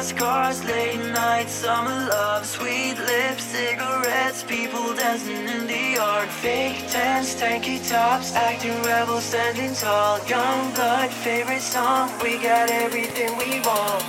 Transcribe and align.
fast 0.00 0.16
cars, 0.16 0.64
late 0.64 1.04
nights, 1.12 1.52
summer 1.52 1.90
love, 2.08 2.46
sweet 2.46 2.96
lips, 2.98 3.44
cigarettes, 3.44 4.42
people 4.42 4.94
dancing 4.94 5.46
in 5.46 5.66
the 5.66 5.94
yard. 5.96 6.28
Fake 6.28 6.78
tents, 6.88 7.34
tanky 7.34 7.76
tops, 7.86 8.34
acting 8.34 8.82
rebels, 8.82 9.24
standing 9.24 9.74
tall. 9.74 10.18
Young 10.26 10.72
blood, 10.72 11.10
favorite 11.10 11.60
song, 11.60 12.08
we 12.22 12.38
got 12.38 12.70
everything 12.70 13.30
we 13.36 13.60
want. 13.60 14.04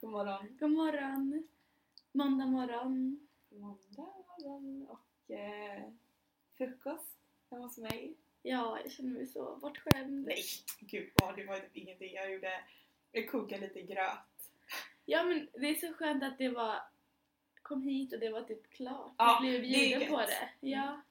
God 0.00 0.10
morgon. 0.12 0.48
God 0.60 0.70
morgon! 0.70 1.44
Måndag 2.12 2.46
morgon. 2.46 3.18
Måndag 3.50 3.90
morgon 3.96 4.86
och 4.88 5.30
eh, 5.30 5.84
frukost 6.56 7.16
hemma 7.50 7.64
hos 7.64 7.78
mig. 7.78 8.27
Ja, 8.42 8.78
jag 8.82 8.92
känner 8.92 9.10
mig 9.10 9.26
så 9.26 9.56
bortskämd. 9.56 10.26
Nej, 10.26 10.44
gud 10.80 11.10
vad 11.14 11.36
det 11.36 11.44
var 11.44 11.56
typ 11.56 11.76
ingenting. 11.76 12.14
Jag 12.14 12.32
gjorde, 12.32 12.64
jag 13.12 13.30
kokade 13.30 13.60
lite 13.60 13.82
gröt. 13.82 14.18
Ja 15.04 15.24
men 15.24 15.48
det 15.52 15.66
är 15.66 15.74
så 15.74 15.92
skönt 15.92 16.22
att 16.22 16.38
det 16.38 16.48
var 16.48 16.82
kom 17.62 17.82
hit 17.82 18.12
och 18.12 18.18
det 18.18 18.28
var 18.28 18.42
typ 18.42 18.70
klart. 18.70 19.12
Ja, 19.18 19.32
jag 19.32 19.40
blev 19.40 19.52
det 19.52 19.68
bjuden 19.68 20.08
på 20.08 20.20
gött. 20.20 20.28
det. 20.60 20.68
Ja. 20.68 21.02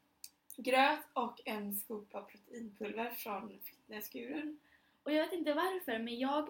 Gröt 0.57 0.99
och 1.13 1.41
en 1.45 1.75
skopa 1.75 2.21
proteinpulver 2.21 3.09
från 3.09 3.59
fitnesskuren. 3.63 4.59
Och 5.03 5.11
jag 5.11 5.23
vet 5.23 5.33
inte 5.33 5.53
varför 5.53 5.99
men 5.99 6.19
jag 6.19 6.49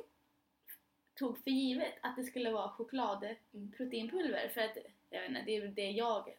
tog 1.16 1.44
för 1.44 1.52
givet 1.52 1.94
att 2.02 2.16
det 2.16 2.24
skulle 2.24 2.52
vara 2.52 2.70
chokladproteinpulver 2.70 4.50
för 4.54 4.62
att 4.62 4.78
jag 5.10 5.22
vet 5.22 5.30
inte, 5.30 5.44
det 5.46 5.56
är 5.56 5.68
det 5.68 5.92
jag 5.92 6.36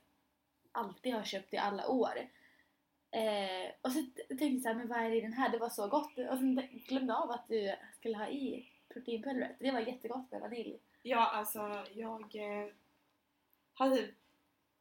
alltid 0.73 1.15
har 1.15 1.25
köpt 1.25 1.55
i 1.55 1.57
alla 1.57 1.89
år. 1.89 2.29
Eh, 3.11 3.71
och 3.83 3.93
så 3.93 4.03
tänkte 4.29 4.45
jag 4.45 4.63
så 4.63 4.69
här, 4.69 4.75
men 4.75 4.89
vad 4.89 4.99
är 4.99 5.11
det 5.11 5.17
i 5.17 5.21
den 5.21 5.33
här? 5.33 5.49
Det 5.49 5.59
var 5.59 5.69
så 5.69 5.89
gott. 5.89 6.19
Och 6.19 6.39
sen 6.39 6.69
glömde 6.89 7.13
jag 7.13 7.23
av 7.23 7.31
att 7.31 7.49
du 7.49 7.75
skulle 7.99 8.17
ha 8.17 8.29
i 8.29 8.73
proteinpulvret. 8.89 9.57
Det 9.59 9.71
var 9.71 9.81
jättegott 9.81 10.31
med 10.31 10.41
vanilj. 10.41 10.79
Ja, 11.03 11.27
alltså 11.27 11.87
jag 11.93 12.37
eh, 12.37 12.69
har 13.73 13.97
typ, 13.97 14.15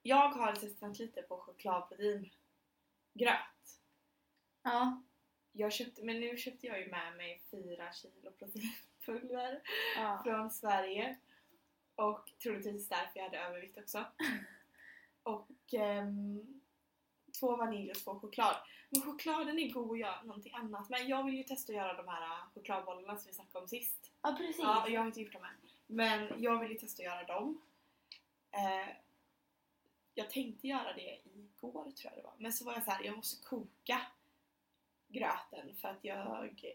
jag 0.01 0.29
har 0.29 0.55
testat 0.55 0.99
lite 0.99 1.21
på 1.21 1.37
chokladproteingröt. 1.37 2.31
Ja. 4.63 5.03
Jag 5.51 5.73
köpte, 5.73 6.03
men 6.03 6.19
nu 6.19 6.37
köpte 6.37 6.67
jag 6.67 6.79
ju 6.79 6.91
med 6.91 7.17
mig 7.17 7.41
4 7.51 7.93
kilo 7.93 8.31
proteinpulver 8.31 9.61
ja. 9.95 10.21
från 10.23 10.51
Sverige. 10.51 11.17
Och 11.95 12.31
troligtvis 12.43 12.89
därför 12.89 13.11
jag 13.13 13.23
hade 13.23 13.39
övervikt 13.39 13.77
också. 13.77 14.05
Och 15.23 15.73
ehm, 15.73 16.61
två 17.39 17.55
vanilj 17.55 17.91
och 17.91 17.97
två 17.97 18.19
choklad. 18.19 18.55
Men 18.89 19.01
chokladen 19.01 19.59
är 19.59 19.71
god 19.71 19.91
att 19.91 19.99
göra 19.99 20.23
någonting 20.23 20.53
annat. 20.53 20.89
Men 20.89 21.07
jag 21.07 21.23
vill 21.23 21.35
ju 21.35 21.43
testa 21.43 21.71
att 21.71 21.77
göra 21.77 21.93
de 21.93 22.07
här 22.07 22.21
äh, 22.21 22.53
chokladbollarna 22.53 23.17
som 23.17 23.27
vi 23.27 23.33
snackade 23.33 23.63
om 23.63 23.67
sist. 23.67 24.11
ja, 24.21 24.35
precis. 24.37 24.59
Ja, 24.59 24.87
jag 24.87 25.01
har 25.01 25.07
inte 25.07 25.21
gjort 25.21 25.33
dem 25.33 25.43
än. 25.43 25.69
Men 25.87 26.43
jag 26.43 26.59
vill 26.59 26.71
ju 26.71 26.77
testa 26.77 27.01
att 27.01 27.05
göra 27.05 27.23
dem. 27.23 27.61
Eh, 28.51 28.95
jag 30.13 30.29
tänkte 30.29 30.67
göra 30.67 30.93
det 30.93 31.19
igår 31.23 31.83
tror 31.83 31.95
jag 32.03 32.13
det 32.15 32.23
var. 32.23 32.33
Men 32.37 32.53
så 32.53 32.65
var 32.65 32.73
jag 32.73 32.83
så 32.83 32.91
här, 32.91 33.03
jag 33.03 33.15
måste 33.15 33.45
koka 33.45 34.01
gröten 35.07 35.75
för 35.75 35.87
att 35.87 36.03
jag 36.05 36.17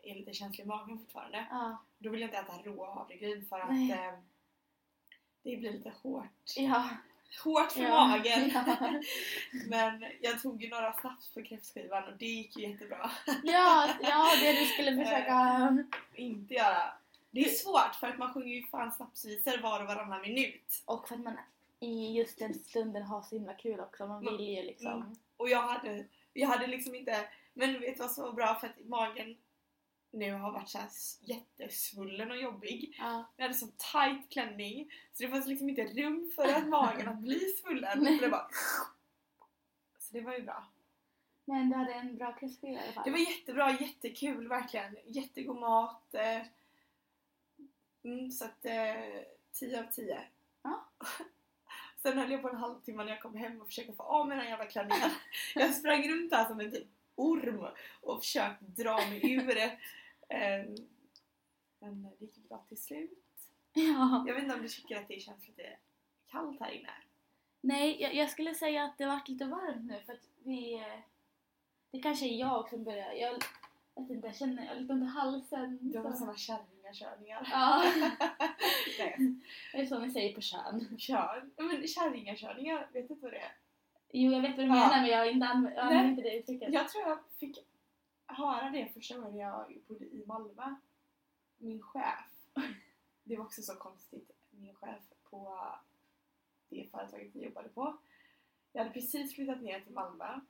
är 0.02 0.14
lite 0.14 0.32
känslig 0.32 0.64
i 0.64 0.68
magen 0.68 0.98
fortfarande. 0.98 1.46
Ja. 1.50 1.84
Då 1.98 2.10
vill 2.10 2.20
jag 2.20 2.28
inte 2.28 2.38
äta 2.38 2.62
rå 2.62 2.92
havregryn 2.94 3.46
för 3.46 3.60
att 3.60 3.70
eh, 3.70 4.18
det 5.42 5.56
blir 5.56 5.72
lite 5.72 5.92
hårt. 6.02 6.56
Ja. 6.56 6.88
Hårt 7.44 7.72
för 7.72 7.82
Ja. 7.82 8.06
magen! 8.06 8.50
Men 9.68 10.04
jag 10.20 10.42
tog 10.42 10.62
ju 10.62 10.68
några 10.68 10.92
snaps 10.92 11.28
på 11.34 11.42
kräftskivan 11.42 12.04
och 12.04 12.16
det 12.18 12.26
gick 12.26 12.56
ju 12.56 12.68
jättebra. 12.68 13.10
Ja, 13.42 13.88
ja, 14.02 14.30
det 14.40 14.52
du 14.52 14.66
skulle 14.66 15.04
försöka... 15.04 15.84
inte 16.14 16.54
göra. 16.54 16.92
Det 17.30 17.44
är 17.44 17.48
svårt 17.48 17.94
för 18.00 18.06
att 18.06 18.18
man 18.18 18.32
sjunger 18.32 18.54
ju 18.54 18.66
fan 18.66 18.92
snapsvisor 18.92 19.62
var 19.62 19.80
och 19.80 19.86
varannan 19.86 20.20
minut. 20.20 20.82
Och 20.84 21.08
för 21.08 21.14
att 21.14 21.20
man 21.20 21.36
i 21.80 22.12
just 22.18 22.38
den 22.38 22.54
stunden 22.54 23.02
har 23.02 23.22
så 23.22 23.34
himla 23.34 23.54
kul 23.54 23.80
också. 23.80 24.06
Man 24.06 24.20
vill 24.20 24.40
ju 24.40 24.62
liksom... 24.62 24.92
Mm. 24.92 25.16
Och 25.36 25.48
jag 25.48 25.62
hade, 25.62 26.04
jag 26.32 26.48
hade 26.48 26.66
liksom 26.66 26.94
inte, 26.94 27.28
men 27.54 27.80
vet 27.80 27.96
du 27.96 28.02
vad 28.02 28.10
som 28.10 28.24
var 28.24 28.32
bra? 28.32 28.54
För 28.54 28.66
att 28.66 28.88
magen 28.88 29.36
nu 30.12 30.32
har 30.32 30.52
varit 30.52 30.68
så 30.68 30.78
här 30.78 30.88
jättesvullen 31.20 32.30
och 32.30 32.36
jobbig. 32.36 32.96
Ja. 32.98 33.24
Jag 33.36 33.44
hade 33.44 33.54
så 33.54 33.66
tight 33.66 34.30
klänning 34.30 34.92
så 35.12 35.22
det 35.22 35.28
fanns 35.28 35.46
liksom 35.46 35.68
inte 35.68 35.84
rum 35.84 36.32
för 36.34 36.48
att 36.48 36.68
magen 36.68 37.08
att 37.08 37.18
bli 37.18 37.38
svullen. 37.38 38.04
Så 38.06 38.22
det, 38.24 38.28
bara... 38.28 38.48
så 39.98 40.12
det 40.12 40.20
var 40.20 40.32
ju 40.34 40.42
bra. 40.42 40.64
Men 41.44 41.70
du 41.70 41.76
hade 41.76 41.94
en 41.94 42.16
bra 42.16 42.32
kräftskiva 42.32 42.72
i 42.72 42.82
alla 42.82 42.92
fall. 42.92 43.04
Det 43.04 43.10
var 43.10 43.18
jättebra, 43.18 43.76
jättekul 43.80 44.48
verkligen. 44.48 44.96
Jättegod 45.06 45.56
mat. 45.56 46.14
eh. 46.14 46.42
Mm, 48.04 48.30
så 48.30 48.44
att 48.44 48.64
eh, 48.64 49.22
10 49.52 49.80
av 49.80 49.86
10. 49.92 50.22
Ja. 50.62 50.88
Sen 52.02 52.18
höll 52.18 52.30
jag 52.30 52.42
på 52.42 52.48
en 52.48 52.56
halvtimme 52.56 53.04
när 53.04 53.10
jag 53.10 53.20
kom 53.22 53.36
hem 53.36 53.60
och 53.60 53.66
försökte 53.66 53.92
få 53.92 54.02
av 54.02 54.28
mig 54.28 54.38
den 54.38 54.46
jävla 54.46 54.66
klänningen. 54.66 55.10
Jag 55.54 55.74
sprang 55.74 56.08
runt 56.08 56.32
här 56.32 56.48
som 56.48 56.60
en 56.60 56.70
typ 56.70 56.86
orm 57.14 57.66
och 58.00 58.20
försökte 58.20 58.64
dra 58.64 58.96
mig 58.96 59.32
ur 59.32 59.46
det. 59.54 59.78
Eh, 60.32 60.64
Men 61.78 62.02
det 62.02 62.24
gick 62.24 62.48
bra 62.48 62.64
till 62.68 62.82
slut. 62.82 63.18
Ja. 63.72 64.24
Jag 64.26 64.34
vet 64.34 64.42
inte 64.42 64.54
om 64.56 64.62
du 64.62 64.68
tycker 64.68 64.96
att 64.96 65.08
det 65.08 65.20
känns 65.20 65.48
lite 65.48 65.76
kallt 66.30 66.60
här 66.60 66.70
inne? 66.70 66.90
Nej, 67.60 68.02
jag, 68.02 68.14
jag 68.14 68.30
skulle 68.30 68.54
säga 68.54 68.84
att 68.84 68.98
det 68.98 69.06
varit 69.06 69.28
lite 69.28 69.44
varmt 69.44 69.84
nu 69.90 70.00
för 70.06 70.12
att 70.12 70.28
vi... 70.44 70.74
eh, 70.74 71.00
Det 71.90 71.98
kanske 72.02 72.26
är 72.26 72.36
jag 72.40 72.68
som 72.68 72.84
börjar... 72.84 73.12
Jag 73.12 73.32
vet 73.94 74.10
inte, 74.10 74.26
jag 74.26 74.36
känner 74.36 74.66
jag 74.66 74.80
lite 74.82 74.94
i 74.94 75.04
halsen. 75.04 75.78
Du 75.92 75.98
har 75.98 76.10
så- 76.12 76.16
såna 76.18 76.36
kärringakörningar. 76.36 77.48
Ja, 77.52 77.84
Nej, 78.98 79.16
det 79.72 79.78
är 79.80 79.86
så 79.86 79.98
ni 79.98 80.10
säger 80.10 80.34
på 80.34 80.40
kön. 80.40 80.98
kör. 80.98 81.50
Men 81.56 81.86
kärringakörningar, 81.88 82.88
vet 82.92 83.08
du 83.08 83.14
inte 83.14 83.22
vad 83.24 83.32
det 83.32 83.38
är? 83.38 83.52
Jo, 84.12 84.32
jag 84.32 84.40
vet 84.42 84.50
vad 84.56 84.66
du 84.66 84.68
Ja. 84.68 84.74
menar 84.74 85.00
men 85.00 85.10
jag 85.10 85.18
har 85.18 85.26
inte 85.26 85.46
använt, 85.46 86.16
det 86.22 86.36
uttrycket. 86.38 86.72
Jag 86.74 86.88
tror 86.88 87.08
jag 87.08 87.18
fick 87.38 87.58
höra 88.26 88.70
det 88.70 88.92
första 88.94 89.18
gången 89.18 89.36
jag 89.36 89.78
bodde 89.88 90.04
i 90.04 90.24
Malmö. 90.26 90.76
Min 91.56 91.82
chef. 91.82 92.26
Det 93.24 93.36
var 93.36 93.44
också 93.44 93.62
så 93.62 93.76
konstigt. 93.76 94.30
Min 94.50 94.74
chef 94.74 95.02
på 95.30 95.68
det 96.68 96.88
företaget 96.90 97.34
jag 97.34 97.44
jobbade 97.44 97.68
på. 97.68 97.98
Jag 98.72 98.82
hade 98.82 98.94
precis 98.94 99.34
flyttat 99.34 99.62
ner 99.62 99.80
till 99.80 99.92
Malmö. 99.92 100.40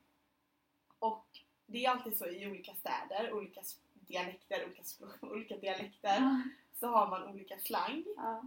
Och 0.99 1.27
det 1.65 1.85
är 1.85 1.89
alltid 1.89 2.17
så 2.17 2.25
i 2.25 2.47
olika 2.51 2.75
städer, 2.75 3.33
olika 3.33 3.61
dialekter, 3.93 4.65
olika 4.65 4.83
språk, 4.83 5.11
olika 5.23 5.57
dialekter. 5.57 6.15
Ja. 6.17 6.41
Så 6.73 6.87
har 6.87 7.09
man 7.09 7.23
olika 7.23 7.59
slang. 7.59 8.03
Ja. 8.15 8.43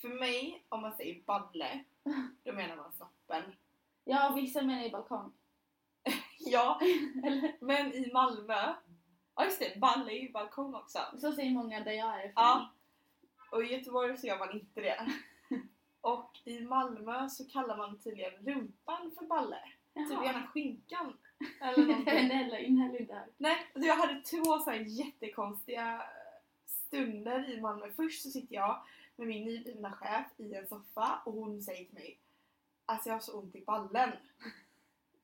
För 0.00 0.08
mig, 0.08 0.64
om 0.68 0.80
man 0.80 0.96
säger 0.96 1.22
balle, 1.22 1.84
då 2.44 2.52
menar 2.52 2.76
man 2.76 2.92
snoppen. 2.92 3.42
ja, 4.04 4.32
vissa 4.36 4.62
menar 4.62 4.84
ju 4.84 4.90
balkong. 4.90 5.32
Ja, 6.50 6.80
Eller? 7.24 7.56
men 7.60 7.92
i 7.94 8.10
Malmö, 8.12 8.74
ja 9.36 9.44
just 9.44 9.58
det, 9.60 9.80
balle 9.80 10.12
är 10.12 10.22
ju 10.22 10.32
balkong 10.32 10.74
också. 10.74 10.98
Så 11.18 11.32
säger 11.32 11.50
många 11.50 11.80
där 11.80 11.92
jag 11.92 12.14
är 12.14 12.18
ifrån. 12.18 12.32
Ja. 12.36 12.70
Och 13.50 13.64
i 13.64 13.66
Göteborg 13.66 14.16
så 14.16 14.26
gör 14.26 14.38
man 14.38 14.52
inte 14.52 14.80
det. 14.80 15.06
Och 16.00 16.38
i 16.44 16.60
Malmö 16.60 17.28
så 17.28 17.48
kallar 17.48 17.76
man 17.76 17.98
tydligen 17.98 18.32
rumpan 18.32 19.10
för 19.18 19.26
balle. 19.26 19.58
Typ 19.94 20.10
Jaha. 20.10 20.24
gärna 20.24 20.46
skinkan. 20.46 21.16
Eller 21.60 21.86
någonting. 21.86 22.18
inte 22.18 22.34
heller, 22.34 22.58
inte 22.58 23.14
hört. 23.14 23.28
Nej, 23.36 23.56
alltså 23.74 23.88
jag 23.88 23.96
hade 23.96 24.20
två 24.20 24.58
så 24.58 24.70
här 24.70 24.78
jättekonstiga 24.78 26.02
stunder 26.66 27.50
i 27.50 27.60
Malmö. 27.60 27.90
Först 27.96 28.22
så 28.22 28.30
sitter 28.30 28.54
jag 28.54 28.82
med 29.16 29.26
min 29.26 29.44
nyblivna 29.44 29.92
chef 29.92 30.26
i 30.36 30.54
en 30.54 30.66
soffa 30.66 31.22
och 31.24 31.32
hon 31.32 31.62
säger 31.62 31.84
till 31.84 31.94
mig 31.94 32.18
Alltså 32.86 33.08
jag 33.08 33.14
har 33.14 33.20
så 33.20 33.38
ont 33.38 33.54
i 33.56 33.64
ballen. 33.64 34.12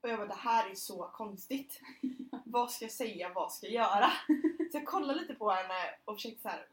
Och 0.03 0.09
jag 0.09 0.19
bara 0.19 0.29
det 0.29 0.35
här 0.35 0.71
är 0.71 0.75
så 0.75 1.03
konstigt. 1.13 1.81
Vad 2.45 2.71
ska 2.71 2.85
jag 2.85 2.93
säga? 2.93 3.33
Vad 3.35 3.53
ska 3.53 3.67
jag 3.67 3.75
göra? 3.75 4.11
Så 4.73 4.79
jag 4.79 4.87
kollade 4.87 5.21
lite 5.21 5.35
på 5.35 5.51
henne 5.51 5.95
och 6.05 6.15
försökte 6.17 6.43
så 6.43 6.49
här. 6.49 6.67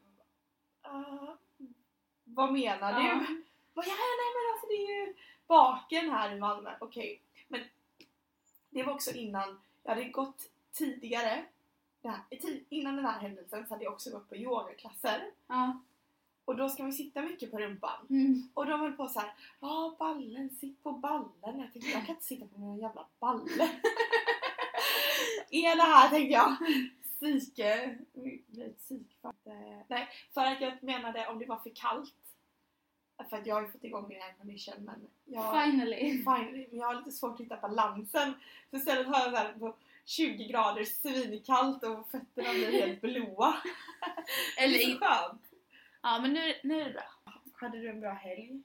"Ah, 0.82 1.36
vad 2.24 2.52
menar 2.52 3.00
du? 3.00 3.06
Ja. 3.08 3.24
Bara, 3.74 3.86
ja, 3.86 3.92
nej 3.94 4.30
men 4.36 4.52
alltså 4.54 4.66
det 4.66 4.74
är 4.74 5.06
ju 5.06 5.14
baken 5.46 6.10
här 6.10 6.36
i 6.36 6.38
Malmö. 6.40 6.70
Okej, 6.80 7.22
men 7.48 7.60
det 8.70 8.82
var 8.82 8.92
också 8.94 9.10
innan 9.12 9.60
jag 9.82 9.90
hade 9.94 10.04
gått 10.08 10.50
tidigare. 10.72 11.44
Här, 12.04 12.20
innan 12.68 12.96
den 12.96 13.04
här 13.04 13.20
händelsen 13.20 13.66
så 13.66 13.74
hade 13.74 13.84
jag 13.84 13.92
också 13.92 14.10
gått 14.10 14.28
på 14.28 14.36
yogaklasser. 14.36 15.30
Ja. 15.46 15.80
Och 16.50 16.56
då 16.56 16.68
ska 16.68 16.82
man 16.82 16.92
sitta 16.92 17.22
mycket 17.22 17.50
på 17.50 17.58
rumpan. 17.58 18.06
Mm. 18.10 18.48
Och 18.54 18.66
de 18.66 18.80
höll 18.80 18.92
på 18.92 19.08
så 19.08 19.20
här, 19.20 19.32
ja 19.60 19.96
ballen, 19.98 20.50
sitt 20.50 20.82
på 20.82 20.92
ballen. 20.92 21.30
Jag 21.42 21.72
tänkte 21.72 21.90
jag 21.90 22.06
kan 22.06 22.14
inte 22.14 22.26
sitta 22.26 22.46
på 22.46 22.60
min 22.60 22.78
jävla 22.78 23.06
balle. 23.20 23.62
är 25.50 25.76
det 25.76 25.82
här 25.82 26.08
tänkte 26.08 26.32
jag. 26.32 26.56
Psyke. 27.18 27.98
Eh, 29.24 29.84
Nej, 29.88 30.08
för 30.34 30.40
att 30.40 30.60
jag 30.60 30.82
menade 30.82 31.26
om 31.26 31.38
det 31.38 31.46
var 31.46 31.58
för 31.58 31.70
kallt. 31.74 32.14
För 33.30 33.36
att 33.36 33.46
jag 33.46 33.54
har 33.54 33.62
ju 33.62 33.68
fått 33.68 33.84
igång 33.84 34.08
min 34.08 34.22
aircondition 34.22 34.84
men 34.84 35.08
jag, 35.24 35.64
Finally. 35.64 35.96
finally, 36.10 36.66
men 36.70 36.78
jag 36.78 36.86
har 36.86 36.94
lite 36.94 37.10
svårt 37.10 37.34
att 37.34 37.40
hitta 37.40 37.56
balansen. 37.56 38.34
Så 38.70 38.76
istället 38.76 39.06
har 39.06 39.20
jag 39.20 39.30
här, 39.30 39.52
på 39.52 39.76
20 40.04 40.44
grader 40.44 40.84
svinkallt 40.84 41.84
och 41.84 42.10
fötterna 42.10 42.52
blir 42.52 42.72
helt 42.72 43.00
blåa. 43.00 43.56
Det 44.56 44.62
Eller 44.62 44.78
är 44.78 44.82
så 44.82 44.90
i, 44.90 44.98
skönt. 44.98 45.49
Ja 46.02 46.18
men 46.22 46.32
nu, 46.32 46.54
nu 46.62 46.80
är 46.80 46.84
det 46.84 46.92
bra. 46.92 47.32
Hade 47.52 47.78
du 47.78 47.88
en 47.88 48.00
bra 48.00 48.12
helg? 48.12 48.62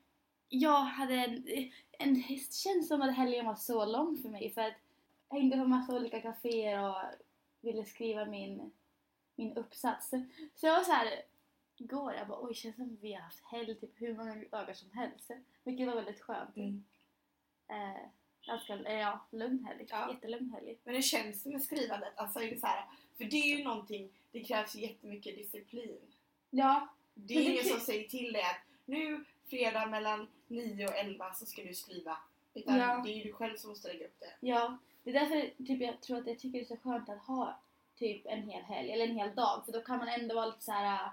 Jag 0.49 0.81
hade 0.81 1.13
en, 1.13 1.47
en 1.91 2.13
det 2.13 2.53
känns 2.53 2.87
som 2.87 3.01
att 3.01 3.15
helgen 3.15 3.45
var 3.45 3.55
så 3.55 3.85
lång 3.85 4.17
för 4.17 4.29
mig 4.29 4.53
för 4.53 4.61
att 4.61 4.73
jag 5.29 5.37
hängde 5.37 5.57
på 5.57 5.65
massa 5.65 5.95
olika 5.95 6.21
kaféer 6.21 6.89
och 6.89 6.97
ville 7.61 7.85
skriva 7.85 8.25
min, 8.25 8.71
min 9.35 9.53
uppsats. 9.57 10.09
Så 10.55 10.65
jag 10.65 10.77
var 10.77 10.83
så 10.83 10.91
här 10.91 11.21
igår, 11.77 12.13
jag 12.13 12.27
bara 12.27 12.47
oj 12.47 12.53
känns 12.53 12.75
som 12.75 12.93
att 12.93 13.03
vi 13.03 13.13
har 13.13 13.21
haft 13.21 13.45
helg 13.45 13.75
typ 13.75 14.01
hur 14.01 14.17
många 14.17 14.35
dagar 14.35 14.73
som 14.73 14.91
helst. 14.91 15.31
Vilket 15.63 15.87
var 15.87 15.95
väldigt 15.95 16.21
skönt. 16.21 16.55
Mm. 16.55 16.83
Eh, 17.67 18.09
ganska, 18.45 18.75
eh, 18.75 18.99
ja, 18.99 19.25
lugn 19.31 19.65
helg. 19.65 19.85
Ja. 19.89 20.13
Jättelugn 20.13 20.49
helg. 20.49 20.77
Men 20.83 20.95
hur 20.95 21.01
känns 21.01 21.43
det 21.43 21.49
med 21.49 21.63
skrivandet? 21.63 22.13
Alltså 22.15 22.39
är 22.39 22.51
det 22.51 22.59
så 22.59 22.67
här, 22.67 22.85
för 23.17 23.23
det 23.23 23.37
är 23.37 23.57
ju 23.57 23.63
någonting, 23.63 24.09
det 24.31 24.43
krävs 24.43 24.75
jättemycket 24.75 25.35
disciplin. 25.35 26.01
Ja, 26.49 26.87
Det 27.15 27.33
är 27.33 27.51
ingen 27.51 27.65
som 27.65 27.79
säger 27.79 28.07
till 28.09 28.33
dig 28.33 28.41
att 28.41 28.61
nu 28.85 29.25
fredag 29.49 29.85
mellan 29.85 30.27
9 30.47 30.87
och 30.87 30.95
11 30.97 31.33
så 31.33 31.45
ska 31.45 31.63
du 31.63 31.73
skriva. 31.73 32.17
Utan 32.53 32.77
Ja. 32.77 33.01
det 33.05 33.11
är 33.11 33.15
ju 33.17 33.23
du 33.23 33.33
själv 33.33 33.57
som 33.57 33.69
måste 33.69 33.87
lägga 33.87 34.05
upp 34.05 34.19
det. 34.19 34.33
Ja, 34.39 34.77
det 35.03 35.09
är 35.09 35.13
därför 35.13 35.63
typ, 35.65 35.81
jag 35.81 36.01
tror 36.01 36.17
att 36.17 36.27
jag 36.27 36.39
tycker 36.39 36.59
det 36.59 36.65
är 36.65 36.75
så 36.75 36.77
skönt 36.77 37.09
att 37.09 37.19
ha 37.25 37.59
typ 37.95 38.25
en 38.25 38.43
hel 38.49 38.63
helg 38.63 38.91
eller 38.91 39.07
en 39.07 39.15
hel 39.15 39.35
dag 39.35 39.65
för 39.65 39.71
då 39.71 39.81
kan 39.81 39.97
man 39.97 40.07
ändå 40.07 40.35
vara 40.35 40.45
lite 40.45 40.61
så 40.61 40.71
här. 40.71 41.11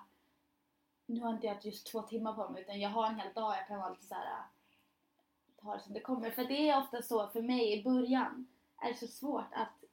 Nu 1.07 1.21
har 1.21 1.31
inte 1.31 1.47
jag 1.47 1.65
just 1.65 1.87
två 1.87 2.03
timmar 2.03 2.33
på 2.33 2.49
mig 2.49 2.63
utan 2.63 2.81
jag 2.81 2.91
har 2.91 3.07
en 3.07 3.21
hel 3.21 3.33
dag 3.35 3.57
jag 3.57 3.67
kan 3.67 3.79
vara 3.79 3.91
lite 3.91 4.07
så 4.07 4.15
här. 4.15 4.43
Ta 5.63 5.75
det 5.75 5.81
som 5.83 5.93
det 5.95 6.01
kommer. 6.01 6.31
För 6.31 6.45
det 6.45 6.69
är 6.69 6.79
ofta 6.79 7.03
så 7.03 7.29
för 7.29 7.43
mig 7.43 7.73
i 7.79 7.83
början 7.83 8.47
är 8.81 8.89
det 8.89 8.99
så 8.99 9.07
svårt 9.07 9.53
att 9.53 9.85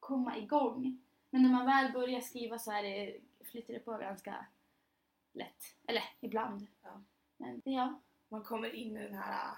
komma 0.00 0.38
igång. 0.38 0.98
Men 1.30 1.42
när 1.42 1.50
man 1.50 1.66
väl 1.66 1.92
börjar 1.92 2.20
skriva 2.20 2.58
så 2.58 2.72
är 2.72 2.82
det, 2.82 3.16
flyter 3.44 3.74
det 3.74 3.80
på 3.80 3.92
ganska 3.96 4.46
lätt. 5.32 5.74
Eller 5.86 6.02
ibland. 6.20 6.66
Ja. 6.82 7.02
Men 7.36 7.62
ja, 7.64 8.00
Man 8.28 8.42
kommer 8.42 8.74
in 8.74 8.96
i 8.96 9.02
den 9.02 9.14
här, 9.14 9.54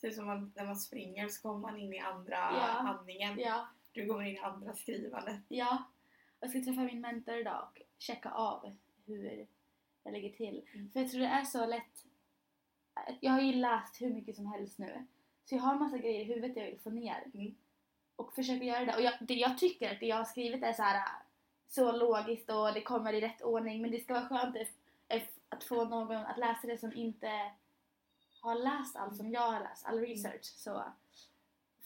typ 0.00 0.14
som 0.14 0.26
man, 0.26 0.52
när 0.56 0.64
man 0.64 0.76
springer 0.76 1.28
så 1.28 1.42
kommer 1.42 1.58
man 1.58 1.78
in 1.78 1.92
i 1.94 1.98
andra 1.98 2.34
Ja. 2.36 2.60
andningen. 2.68 3.38
ja. 3.38 3.68
Du 3.92 4.06
kommer 4.06 4.22
in 4.24 4.36
i 4.36 4.38
andra 4.38 4.74
skrivandet. 4.74 5.40
Ja, 5.48 5.82
jag 6.40 6.50
ska 6.50 6.60
träffa 6.64 6.80
min 6.80 7.00
mentor 7.00 7.34
idag 7.34 7.68
och 7.72 7.82
checka 7.98 8.30
av 8.30 8.76
hur 9.06 9.46
jag 10.02 10.12
lägger 10.12 10.30
till. 10.30 10.68
Mm. 10.74 10.90
För 10.90 11.00
jag 11.00 11.10
tror 11.10 11.20
det 11.20 11.26
är 11.26 11.44
så 11.44 11.66
lätt. 11.66 12.04
Jag 13.20 13.32
har 13.32 13.40
ju 13.40 13.52
läst 13.52 14.00
hur 14.00 14.10
mycket 14.14 14.36
som 14.36 14.46
helst 14.46 14.78
nu. 14.78 15.06
Så 15.44 15.54
jag 15.54 15.62
har 15.62 15.72
en 15.72 15.78
massa 15.78 15.98
grejer 15.98 16.20
i 16.20 16.24
huvudet 16.24 16.56
jag 16.56 16.64
vill 16.66 16.80
få 16.80 16.90
ner. 16.90 17.24
Mm. 17.34 17.54
Och 18.16 18.32
försöker 18.34 18.64
göra 18.64 18.84
det. 18.84 18.94
Och 18.96 19.02
jag, 19.02 19.14
det, 19.20 19.34
jag 19.34 19.58
tycker 19.58 19.92
att 19.92 20.00
det 20.00 20.06
jag 20.06 20.16
har 20.16 20.24
skrivit 20.24 20.62
är 20.62 20.72
så 20.72 20.82
här 20.82 21.08
så 21.68 21.92
logiskt 21.92 22.50
och 22.50 22.72
det 22.74 22.80
kommer 22.82 23.12
i 23.12 23.20
rätt 23.20 23.42
ordning. 23.42 23.82
Men 23.82 23.90
det 23.90 24.00
ska 24.00 24.14
vara 24.14 24.28
skönt 24.28 24.56
att- 25.08 25.64
få 25.64 25.84
någon 25.84 26.16
att 26.16 26.38
läsa 26.38 26.66
det 26.66 26.78
som 26.78 26.92
inte 26.96 27.50
har 28.40 28.54
läst 28.54 28.96
allt 28.96 29.16
som 29.16 29.30
jag 29.30 29.50
har 29.52 29.60
läst, 29.60 29.86
all 29.86 30.00
research. 30.00 30.44
Så 30.44 30.84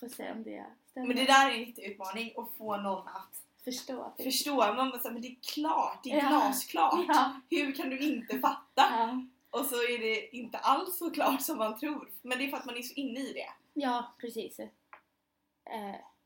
får 0.00 0.08
se 0.08 0.32
om 0.32 0.43
det 0.43 0.67
stämmer. 0.87 1.06
Men 1.06 1.17
det 1.17 1.25
där 1.25 1.50
är 1.50 1.55
en 1.55 1.64
jätteutmaning 1.64 2.32
att 2.37 2.56
få 2.58 2.76
någon 2.76 3.08
att 3.08 3.43
Förstå 3.64 4.14
det 4.17 4.22
förstå. 4.25 4.55
Man 4.56 4.90
bara 4.90 4.99
säger, 5.00 5.12
men 5.12 5.22
det 5.22 5.28
är 5.28 5.37
klart, 5.55 6.00
det 6.05 6.11
är 6.12 6.17
Ja. 6.22 6.28
glasklart. 6.28 7.05
Ja. 7.08 7.40
Hur 7.50 7.72
kan 7.75 7.90
du 7.90 7.99
inte 7.99 8.38
fatta? 8.38 8.64
Ja. 8.90 9.23
Och 9.50 9.66
så 9.66 9.75
är 9.75 9.99
det 9.99 10.37
inte 10.37 10.58
alls 10.58 10.99
så 10.99 11.11
klart 11.11 11.43
som 11.43 11.58
man 11.58 11.78
tror. 11.78 12.11
Men 12.23 12.38
det 12.38 12.44
är 12.44 12.50
för 12.50 12.56
att 12.56 12.64
man 12.64 12.76
är 12.76 12.82
så 12.82 12.94
inne 12.94 13.20
i 13.20 13.32
det. 13.32 13.50
Ja, 13.75 14.12
precis. 14.19 14.58
Eh, 14.61 14.69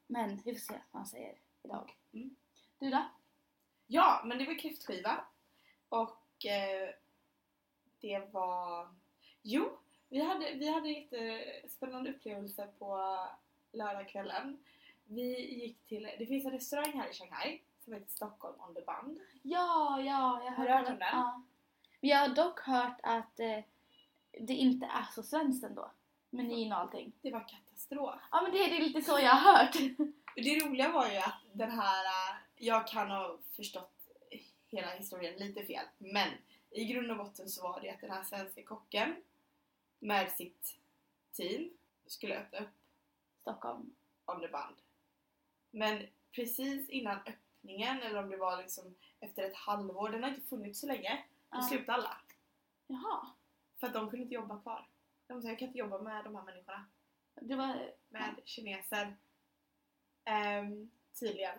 men 0.06 0.42
vi 0.44 0.52
får 0.54 0.60
se 0.60 0.72
vad 0.90 1.00
han 1.00 1.06
säger 1.06 1.34
idag. 1.62 1.96
Mm. 2.12 2.36
Du 2.78 2.90
då? 2.90 3.02
Ja, 3.86 4.22
men 4.24 4.38
det 4.38 4.44
var 4.46 4.58
kräftskiva. 4.58 5.24
Och 5.88 6.23
eh, 6.46 6.88
det 8.00 8.32
var... 8.32 8.88
Jo, 9.42 9.78
vi 10.08 10.20
hade, 10.20 10.50
vi 10.54 10.68
hade 10.68 10.88
en 10.88 10.94
jättespännande 10.94 12.10
upplevelse 12.10 12.68
på 12.78 13.18
lördagskvällen. 13.72 14.64
Vi 15.04 15.54
gick 15.64 15.86
till... 15.86 16.08
Det 16.18 16.26
finns 16.26 16.44
en 16.44 16.50
restaurang 16.50 16.92
här 16.92 17.08
i 17.10 17.12
Shanghai 17.14 17.62
som 17.84 17.92
heter 17.92 18.10
Stockholm 18.10 18.60
on 18.60 18.74
the 18.74 18.80
band. 18.80 19.20
Ja, 19.42 20.00
ja, 20.00 20.42
jag 20.44 20.52
Har 20.52 20.68
hört 20.68 20.88
om 20.88 20.98
den? 20.98 21.08
Ja. 21.12 21.42
Jag 22.00 22.18
har 22.18 22.28
dock 22.28 22.60
hört 22.60 23.00
att 23.02 23.40
eh, 23.40 23.58
det 24.40 24.54
inte 24.54 24.86
är 24.86 25.06
så 25.14 25.22
svenskt 25.22 25.64
ändå. 25.64 25.90
Menyn 26.30 26.72
och 26.72 26.78
allting. 26.78 27.12
Det 27.22 27.30
var 27.30 27.48
katastrof. 27.48 28.20
Ja 28.30 28.42
men 28.42 28.52
det 28.52 28.58
är 28.58 28.80
lite 28.80 29.02
så 29.02 29.18
jag 29.18 29.30
har 29.30 29.52
hört. 29.58 29.76
Det 30.36 30.64
roliga 30.64 30.92
var 30.92 31.10
ju 31.10 31.16
att 31.16 31.40
den 31.52 31.70
här... 31.70 32.04
eh, 32.04 32.36
Jag 32.56 32.86
kan 32.86 33.10
ha 33.10 33.38
förstått 33.56 33.93
hela 34.76 34.90
historien 34.90 35.36
lite 35.38 35.64
fel. 35.64 35.86
Men 35.98 36.28
i 36.70 36.84
grund 36.84 37.10
och 37.10 37.16
botten 37.16 37.48
så 37.48 37.62
var 37.62 37.80
det 37.80 37.90
att 37.90 38.00
den 38.00 38.10
här 38.10 38.24
svenska 38.24 38.62
kocken 38.62 39.16
med 39.98 40.32
sitt 40.32 40.78
team 41.32 41.70
skulle 42.06 42.38
öppna 42.38 42.58
upp 42.58 42.68
Stockholm. 43.40 43.94
on 44.26 44.40
the 44.40 44.48
band. 44.48 44.76
Men 45.70 46.06
precis 46.32 46.88
innan 46.88 47.18
öppningen, 47.26 48.02
eller 48.02 48.22
om 48.22 48.30
det 48.30 48.36
var 48.36 48.56
liksom 48.62 48.94
efter 49.20 49.42
ett 49.42 49.56
halvår, 49.56 50.08
den 50.10 50.22
har 50.22 50.30
inte 50.30 50.48
funnits 50.48 50.80
så 50.80 50.86
länge, 50.86 51.24
då 51.50 51.58
Ja. 51.58 51.62
slutade 51.62 51.92
alla. 51.98 52.16
Jaha. 52.86 53.26
För 53.80 53.86
att 53.86 53.92
de 53.92 54.10
kunde 54.10 54.22
inte 54.22 54.34
jobba 54.34 54.60
kvar. 54.60 54.88
De 55.26 55.42
sa 55.42 55.48
jag 55.48 55.58
kan 55.58 55.68
inte 55.68 55.78
jobba 55.78 55.98
med 55.98 56.24
de 56.24 56.34
här 56.34 56.42
människorna. 56.42 56.86
Det 57.34 57.56
var 57.56 57.92
Med 58.08 58.34
kineser. 58.44 59.16
Ehm, 60.24 60.90
tydligen. 61.20 61.58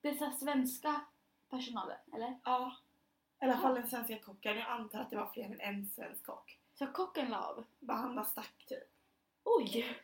dessa 0.00 0.30
svenska 0.32 1.00
personalen, 1.50 1.96
eller? 2.14 2.38
Ja. 2.44 2.76
I 3.40 3.44
alla 3.44 3.58
fall 3.58 3.74
den 3.74 3.88
svenska 3.88 4.18
kocken. 4.18 4.56
Jag 4.58 4.68
antar 4.68 5.00
att 5.00 5.10
det 5.10 5.16
var 5.16 5.26
fler 5.26 5.44
än 5.44 5.60
en 5.60 5.86
svensk 5.86 6.26
kock. 6.26 6.58
Så 6.74 6.86
kocken 6.86 7.30
la 7.30 7.42
av. 7.46 7.64
Bara 7.78 7.98
han 7.98 8.14
bara 8.14 8.24
stack 8.24 8.64
typ. 8.66 8.82
Oj! 9.44 9.96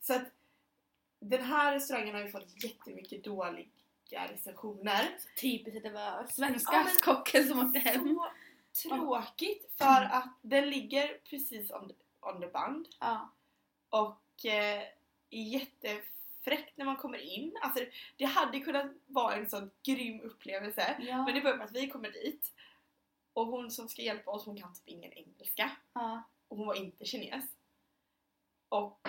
Så 0.00 0.14
att 0.14 0.22
den 1.18 1.42
här 1.44 1.72
restaurangen 1.72 2.14
har 2.14 2.22
ju 2.22 2.30
fått 2.30 2.64
jättemycket 2.64 3.24
dåliga 3.24 3.68
recensioner. 4.10 5.18
Typiskt 5.40 5.76
att 5.76 5.82
det 5.82 5.90
var 5.90 6.26
svenska 6.26 6.72
Ja, 6.76 7.14
kocken 7.14 7.48
som 7.48 7.66
åkte 7.66 7.78
hem. 7.78 8.18
Så 8.72 8.88
tråkigt 8.88 9.72
för 9.78 10.02
att 10.02 10.38
den 10.42 10.70
ligger 10.70 11.18
precis 11.30 11.70
on 11.70 11.88
the, 11.88 11.94
on 12.20 12.40
the 12.40 12.46
band 12.46 12.88
Ja. 13.00 13.30
och 13.90 14.44
eh, 14.46 14.82
är 15.30 15.48
jättefräckt 16.40 16.76
när 16.76 16.84
man 16.84 16.96
kommer 16.96 17.18
in. 17.18 17.56
Alltså 17.62 17.84
det 18.16 18.24
hade 18.24 18.60
kunnat 18.60 18.86
vara 19.06 19.34
en 19.34 19.50
sån 19.50 19.70
grym 19.82 20.20
upplevelse. 20.20 20.96
Ja. 21.00 21.24
Men 21.24 21.34
det 21.34 21.40
börjar 21.40 21.56
med 21.56 21.66
att 21.66 21.74
vi 21.76 21.88
kommer 21.88 22.10
dit 22.10 22.52
och 23.32 23.46
hon 23.46 23.70
som 23.70 23.88
ska 23.88 24.02
hjälpa 24.02 24.30
oss 24.30 24.46
hon 24.46 24.56
kan 24.56 24.74
typ 24.74 24.88
ingen 24.88 25.12
engelska 25.12 25.70
ja. 25.92 26.22
och 26.48 26.56
hon 26.56 26.66
var 26.66 26.74
inte 26.74 27.04
kines. 27.04 27.44
Och 28.68 29.08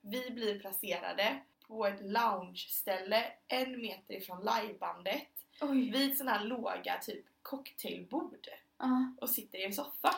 vi 0.00 0.30
blir 0.30 0.60
placerade 0.60 1.42
på 1.66 1.86
ett 1.86 2.00
lounge-ställe 2.00 3.32
en 3.48 3.80
meter 3.80 4.14
ifrån 4.14 4.38
livebandet 4.44 5.28
Oj. 5.60 5.90
vid 5.90 6.18
såna 6.18 6.30
här 6.30 6.44
låga 6.44 6.98
typ 6.98 7.26
cocktailbord 7.42 8.48
Ja. 8.78 9.14
och 9.20 9.30
sitter 9.30 9.58
i 9.58 9.64
en 9.64 9.72
soffa. 9.72 10.14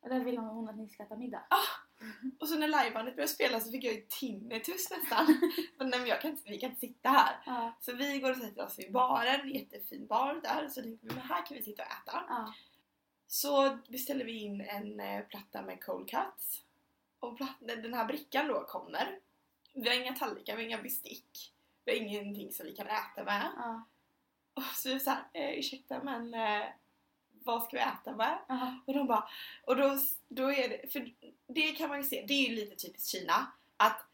Och 0.00 0.08
där 0.08 0.20
vill 0.24 0.38
hon 0.38 0.68
att 0.68 0.76
ni 0.76 0.88
ska 0.88 1.02
äta 1.02 1.16
middag. 1.16 1.42
Och 2.40 2.48
så 2.48 2.58
när 2.58 2.68
livebandet 2.68 3.16
började 3.16 3.32
spela 3.32 3.60
så 3.60 3.70
fick 3.70 3.84
jag 3.84 3.94
ju 3.94 4.06
tinnitus 4.08 4.90
nästan. 4.90 5.26
men 5.78 5.90
nej, 5.90 6.00
men 6.00 6.08
jag 6.08 6.20
kan 6.20 6.30
inte, 6.30 6.50
vi 6.50 6.58
kan 6.58 6.70
inte 6.70 6.80
sitta 6.80 7.08
här. 7.08 7.42
Ja. 7.46 7.76
Så 7.80 7.92
vi 7.92 8.18
går 8.18 8.30
och 8.30 8.36
sätter 8.36 8.66
oss 8.66 8.78
vid 8.78 8.92
baren, 8.92 9.48
jättefin 9.48 10.06
bar 10.06 10.40
där. 10.42 10.68
Så 10.68 10.82
tänkte 10.82 11.06
vi 11.06 11.14
men 11.14 11.24
här 11.24 11.46
kan 11.46 11.56
vi 11.56 11.62
sitta 11.62 11.82
och 11.82 11.88
äta. 11.88 12.24
Ja. 12.28 12.54
Så 13.26 13.78
beställer 13.88 14.24
vi 14.24 14.32
in 14.32 14.60
en 14.60 15.00
eh, 15.00 15.24
platta 15.24 15.62
med 15.62 15.84
cold 15.84 16.10
cuts. 16.10 16.62
Och 17.20 17.36
platt, 17.36 17.56
den 17.60 17.94
här 17.94 18.04
brickan 18.04 18.48
då 18.48 18.64
kommer. 18.64 19.18
Vi 19.72 19.88
har 19.88 19.96
inga 19.96 20.14
tallrikar, 20.14 20.56
vi 20.56 20.62
har 20.62 20.68
inga 20.68 20.82
bestick. 20.82 21.54
Vi 21.84 21.92
har 21.92 21.98
ingenting 21.98 22.52
som 22.52 22.66
vi 22.66 22.76
kan 22.76 22.86
äta 22.86 23.24
med. 23.24 23.52
Ja. 23.56 23.84
Och 24.54 24.62
så 24.62 24.88
är 24.88 24.94
vi 24.94 25.00
såhär, 25.00 25.24
eh, 25.32 25.58
ursäkta 25.58 26.02
men 26.02 26.34
eh, 26.34 26.66
vad 27.48 27.62
ska 27.62 27.76
vi 27.76 27.82
äta 27.82 28.16
med? 28.16 28.38
Ja. 28.48 28.74
Och 28.86 28.94
de 28.94 29.06
bara, 29.06 29.28
och 29.64 29.76
då, 29.76 29.98
då 30.28 30.52
är 30.52 30.68
det, 30.68 30.92
för 30.92 31.12
det 31.46 31.72
kan 31.72 31.88
man 31.88 31.98
ju 31.98 32.04
se, 32.04 32.24
det 32.28 32.34
är 32.34 32.48
ju 32.48 32.54
lite 32.54 32.76
typiskt 32.76 33.08
Kina 33.08 33.52
att 33.76 34.04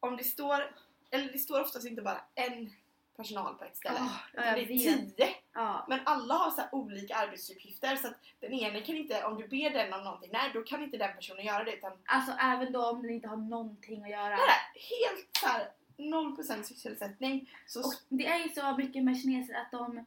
om 0.00 0.16
det 0.16 0.24
står, 0.24 0.74
eller 1.10 1.32
det 1.32 1.38
står 1.38 1.60
oftast 1.60 1.86
inte 1.86 2.02
bara 2.02 2.20
en 2.34 2.72
personal 3.16 3.54
på 3.54 3.64
ett 3.64 3.76
ställe. 3.76 3.98
Jag 4.34 4.44
det 4.44 4.60
är 4.60 4.66
tio. 4.66 5.34
Ja. 5.52 5.86
Men 5.88 6.00
alla 6.04 6.34
har 6.34 6.50
så 6.50 6.62
olika 6.72 7.16
arbetsuppgifter 7.16 7.96
så 7.96 8.08
att 8.08 8.14
den 8.40 8.52
ena 8.52 8.80
kan 8.80 8.96
inte, 8.96 9.24
om 9.24 9.36
du 9.36 9.48
ber 9.48 9.70
den 9.70 9.92
om 9.92 10.04
någonting, 10.04 10.30
nej 10.32 10.50
då 10.54 10.62
kan 10.62 10.82
inte 10.82 10.96
den 10.96 11.16
personen 11.16 11.44
göra 11.44 11.64
det 11.64 11.76
utan 11.76 11.92
Alltså 12.04 12.32
även 12.32 12.72
då 12.72 12.86
om 12.86 13.02
den 13.02 13.10
inte 13.10 13.28
har 13.28 13.36
någonting 13.36 14.04
att 14.04 14.10
göra. 14.10 14.36
nej, 14.36 14.82
helt 14.90 15.28
så 15.40 15.46
här 15.46 15.68
0% 15.96 16.62
sysselsättning. 16.62 17.50
Så 17.66 17.80
Och 17.80 17.94
det 18.08 18.26
är 18.26 18.38
ju 18.38 18.48
så 18.48 18.76
mycket 18.76 19.04
med 19.04 19.20
kineser 19.20 19.54
att 19.54 19.70
de, 19.70 20.06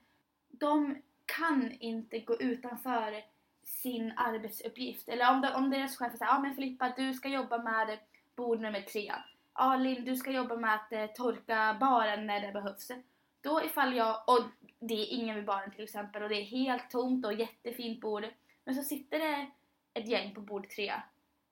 de 0.50 1.01
kan 1.25 1.72
inte 1.72 2.20
gå 2.20 2.36
utanför 2.36 3.24
sin 3.63 4.13
arbetsuppgift. 4.15 5.10
Eller 5.10 5.32
om, 5.32 5.41
de, 5.41 5.53
om 5.53 5.70
deras 5.70 5.98
chef 5.98 6.12
säger 6.12 6.32
ja 6.32 6.39
men 6.39 6.55
Filippa 6.55 6.94
du 6.98 7.13
ska 7.13 7.27
jobba 7.27 7.58
med 7.58 8.00
bord 8.36 8.60
nummer 8.60 8.82
tre. 8.82 9.13
Ja 9.53 9.75
Linn, 9.75 10.05
du 10.05 10.15
ska 10.15 10.32
jobba 10.32 10.55
med 10.55 10.74
att 10.74 10.91
eh, 10.91 11.05
torka 11.05 11.77
baren 11.79 12.27
när 12.27 12.41
det 12.41 12.53
behövs. 12.53 12.91
Då 13.41 13.63
ifall 13.63 13.96
jag, 13.96 14.24
och 14.27 14.44
det 14.79 14.94
är 14.94 15.13
ingen 15.13 15.36
vid 15.36 15.46
baren 15.46 15.72
till 15.72 15.84
exempel 15.84 16.24
och 16.24 16.29
det 16.29 16.41
är 16.41 16.46
helt 16.46 16.89
tomt 16.89 17.25
och 17.25 17.34
jättefint 17.34 18.01
bord. 18.01 18.25
Men 18.63 18.75
så 18.75 18.84
sitter 18.84 19.20
det 19.20 19.48
ett 19.94 20.08
gäng 20.08 20.36
på 20.36 20.41
bord 20.41 20.70
tre. 20.70 20.94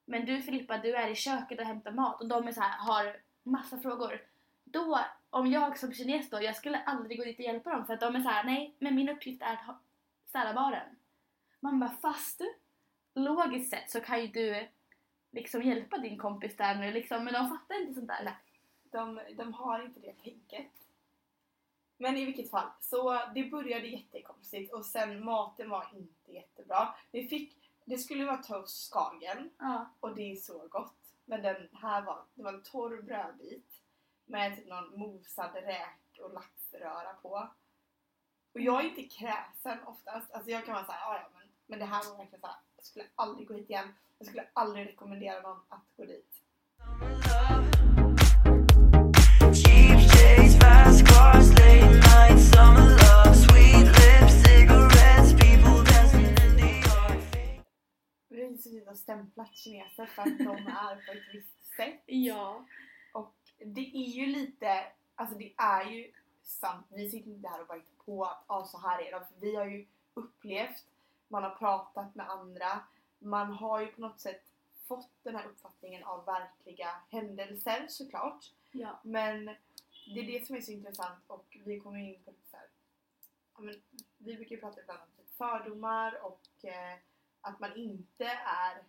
Men 0.04 0.26
du 0.26 0.42
Filippa, 0.42 0.78
du 0.78 0.94
är 0.94 1.08
i 1.08 1.14
köket 1.14 1.58
och 1.58 1.66
hämtar 1.66 1.92
mat 1.92 2.20
och 2.20 2.28
de 2.28 2.48
är 2.48 2.52
så 2.52 2.60
här, 2.60 2.78
har 2.78 3.16
massa 3.42 3.78
frågor. 3.78 4.22
Då, 4.64 5.00
om 5.34 5.46
jag 5.50 5.78
som 5.78 5.92
kines 5.92 6.30
då, 6.30 6.42
jag 6.42 6.56
skulle 6.56 6.78
aldrig 6.78 7.18
gå 7.18 7.24
dit 7.24 7.38
och 7.38 7.44
hjälpa 7.44 7.70
dem 7.70 7.86
för 7.86 7.94
att 7.94 8.00
de 8.00 8.16
är 8.16 8.20
så 8.20 8.28
här, 8.28 8.44
nej, 8.44 8.74
men 8.78 8.94
min 8.94 9.08
uppgift 9.08 9.42
är 9.42 9.52
att 9.52 9.82
städa 10.28 10.54
baren. 10.54 10.96
Man 11.60 11.80
bara, 11.80 11.90
fast 11.90 12.40
logiskt 13.14 13.70
sett 13.70 13.90
så 13.90 14.00
kan 14.00 14.20
ju 14.20 14.26
du 14.26 14.68
liksom 15.30 15.62
hjälpa 15.62 15.98
din 15.98 16.18
kompis 16.18 16.56
där 16.56 16.74
nu 16.74 16.92
liksom, 16.92 17.24
men 17.24 17.34
de 17.34 17.48
fattar 17.48 17.80
inte 17.80 17.94
sånt 17.94 18.08
där. 18.08 18.36
De, 18.90 19.20
de 19.36 19.54
har 19.54 19.84
inte 19.84 20.00
det 20.00 20.12
tänket. 20.12 20.72
Men 21.96 22.16
i 22.16 22.24
vilket 22.24 22.50
fall, 22.50 22.68
så 22.80 23.20
det 23.34 23.44
började 23.50 23.86
jättekonstigt 23.86 24.72
och 24.72 24.86
sen 24.86 25.24
maten 25.24 25.70
var 25.70 25.90
inte 25.94 26.32
jättebra. 26.32 26.94
Vi 27.10 27.28
fick, 27.28 27.72
det 27.84 27.98
skulle 27.98 28.24
vara 28.24 28.42
toast 28.42 28.90
skagen 28.90 29.50
Ja. 29.58 29.90
och 30.00 30.14
det 30.14 30.32
är 30.32 30.36
så 30.36 30.66
gott. 30.68 30.96
Men 31.24 31.42
den 31.42 31.68
här 31.72 32.02
var, 32.02 32.24
det 32.34 32.42
var 32.42 32.52
en 32.52 32.62
torr 32.62 33.02
brödbit 33.02 33.73
med 34.26 34.56
typ 34.56 34.68
någon 34.68 34.98
mosad 34.98 35.54
räk 35.54 36.20
och 36.20 36.34
laxröra 36.34 37.14
på. 37.22 37.48
Och 38.54 38.60
jag 38.60 38.84
är 38.84 38.88
inte 38.88 39.02
kräsen 39.02 39.78
oftast. 39.86 40.32
Alltså 40.32 40.50
jag 40.50 40.64
kan 40.64 40.74
vara 40.74 40.84
såhär, 40.84 41.00
"Ja, 41.00 41.20
ja 41.22 41.38
men, 41.38 41.48
men 41.66 41.78
det 41.78 41.84
här 41.84 42.10
var 42.10 42.16
verkligen 42.16 42.40
såhär, 42.40 42.56
jag 42.76 42.84
skulle 42.84 43.04
aldrig 43.14 43.48
gå 43.48 43.54
hit 43.54 43.70
igen. 43.70 43.94
Jag 44.18 44.28
skulle 44.28 44.46
aldrig 44.52 44.88
rekommendera 44.88 45.40
någon 45.40 45.60
att 45.68 45.84
gå 45.96 46.04
dit. 46.04 46.40
Det 50.14 50.36
är 50.36 50.60
fast 50.60 51.08
cars, 51.08 51.58
att. 51.58 51.84
Vi 58.84 58.86
har 58.86 58.94
stämplat 58.94 59.56
kineser 59.56 60.06
för 60.06 60.22
att 60.22 60.38
de 60.38 60.66
är 60.66 61.06
på 61.06 61.12
ett 61.12 61.34
visst 61.34 61.74
sätt. 61.76 62.02
Ja. 62.06 62.66
Det 63.58 63.96
är 63.96 64.08
ju 64.08 64.26
lite, 64.26 64.86
alltså 65.14 65.38
det 65.38 65.54
är 65.56 65.90
ju 65.90 66.12
sant. 66.42 66.86
Vi 66.90 67.10
sitter 67.10 67.30
inte 67.30 67.48
här 67.48 67.60
och 67.60 67.66
bara 67.66 67.78
hittar 67.78 68.04
på 68.04 68.24
att 68.24 68.44
ah, 68.46 68.64
så 68.64 68.78
här 68.78 69.02
är 69.02 69.12
de. 69.12 69.26
För 69.26 69.40
vi 69.40 69.56
har 69.56 69.66
ju 69.66 69.86
upplevt, 70.14 70.86
man 71.28 71.42
har 71.42 71.50
pratat 71.50 72.14
med 72.14 72.30
andra, 72.30 72.84
man 73.18 73.52
har 73.52 73.80
ju 73.80 73.86
på 73.86 74.00
något 74.00 74.20
sätt 74.20 74.42
fått 74.88 75.10
den 75.22 75.36
här 75.36 75.46
uppfattningen 75.46 76.04
av 76.04 76.24
verkliga 76.24 76.90
händelser 77.10 77.86
såklart. 77.88 78.52
Ja. 78.72 79.00
Men 79.02 79.44
det 80.14 80.20
är 80.20 80.26
det 80.26 80.46
som 80.46 80.56
är 80.56 80.60
så 80.60 80.72
intressant 80.72 81.24
och 81.26 81.58
vi 81.64 81.80
kommer 81.80 81.98
in 81.98 82.22
på 82.24 82.30
lite 82.30 82.50
så 82.50 82.56
här, 82.56 82.66
ja, 83.54 83.60
men, 83.60 83.82
vi 84.18 84.36
brukar 84.36 84.56
ju 84.56 84.60
prata 84.60 84.80
ibland 84.80 85.00
om 85.00 85.08
typ 85.16 85.36
fördomar 85.36 86.24
och 86.24 86.64
eh, 86.64 86.98
att 87.40 87.60
man 87.60 87.76
inte 87.76 88.24
är 88.46 88.82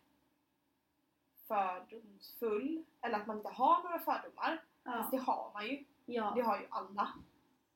fördomsfull 1.48 2.84
eller 3.02 3.20
att 3.20 3.28
man 3.28 3.38
inte 3.38 3.50
har 3.50 3.84
några 3.84 4.00
fördomar. 4.00 4.64
Fast 4.84 5.12
det 5.12 5.18
Ja. 5.18 5.24
har 5.24 5.52
man 5.54 5.66
ju. 5.68 5.76
Det 6.06 6.14
Ja. 6.14 6.24
har 6.44 6.60
ju 6.60 6.68
alla. 6.70 7.14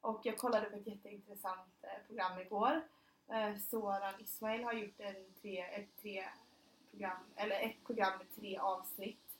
Och 0.02 0.22
jag 0.24 0.38
kollade 0.38 0.70
på 0.70 0.76
ett 0.76 0.88
jätteintressant 0.88 1.74
eh, 1.82 2.08
program 2.08 2.40
igår. 2.40 2.82
Eh, 3.28 3.58
Soran 3.58 4.14
Ismail 4.20 4.64
har 4.64 4.74
gjort 4.74 5.00
en 5.00 5.34
tre, 5.42 5.60
ett, 5.62 6.02
tre 6.02 6.26
program, 6.92 7.18
eller 7.36 7.60
ett 7.60 7.84
program 7.86 8.18
med 8.18 8.36
tre 8.36 8.58
avsnitt 8.58 9.38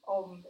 om 0.00 0.44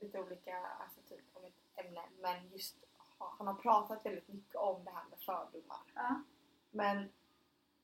lite 0.00 0.20
olika, 0.20 0.56
alltså 0.80 1.00
typ 1.08 1.24
om 1.32 1.44
ett 1.44 1.84
ämne. 1.86 2.02
Men 2.20 2.48
just 2.52 2.76
ha- 3.18 3.34
han 3.38 3.46
har 3.46 3.54
pratat 3.54 4.06
väldigt 4.06 4.28
mycket 4.28 4.56
om 4.56 4.84
det 4.84 4.90
här 4.90 5.04
med 5.10 5.18
fördomar. 5.18 5.80
Ja. 5.94 6.22
Men 6.70 7.12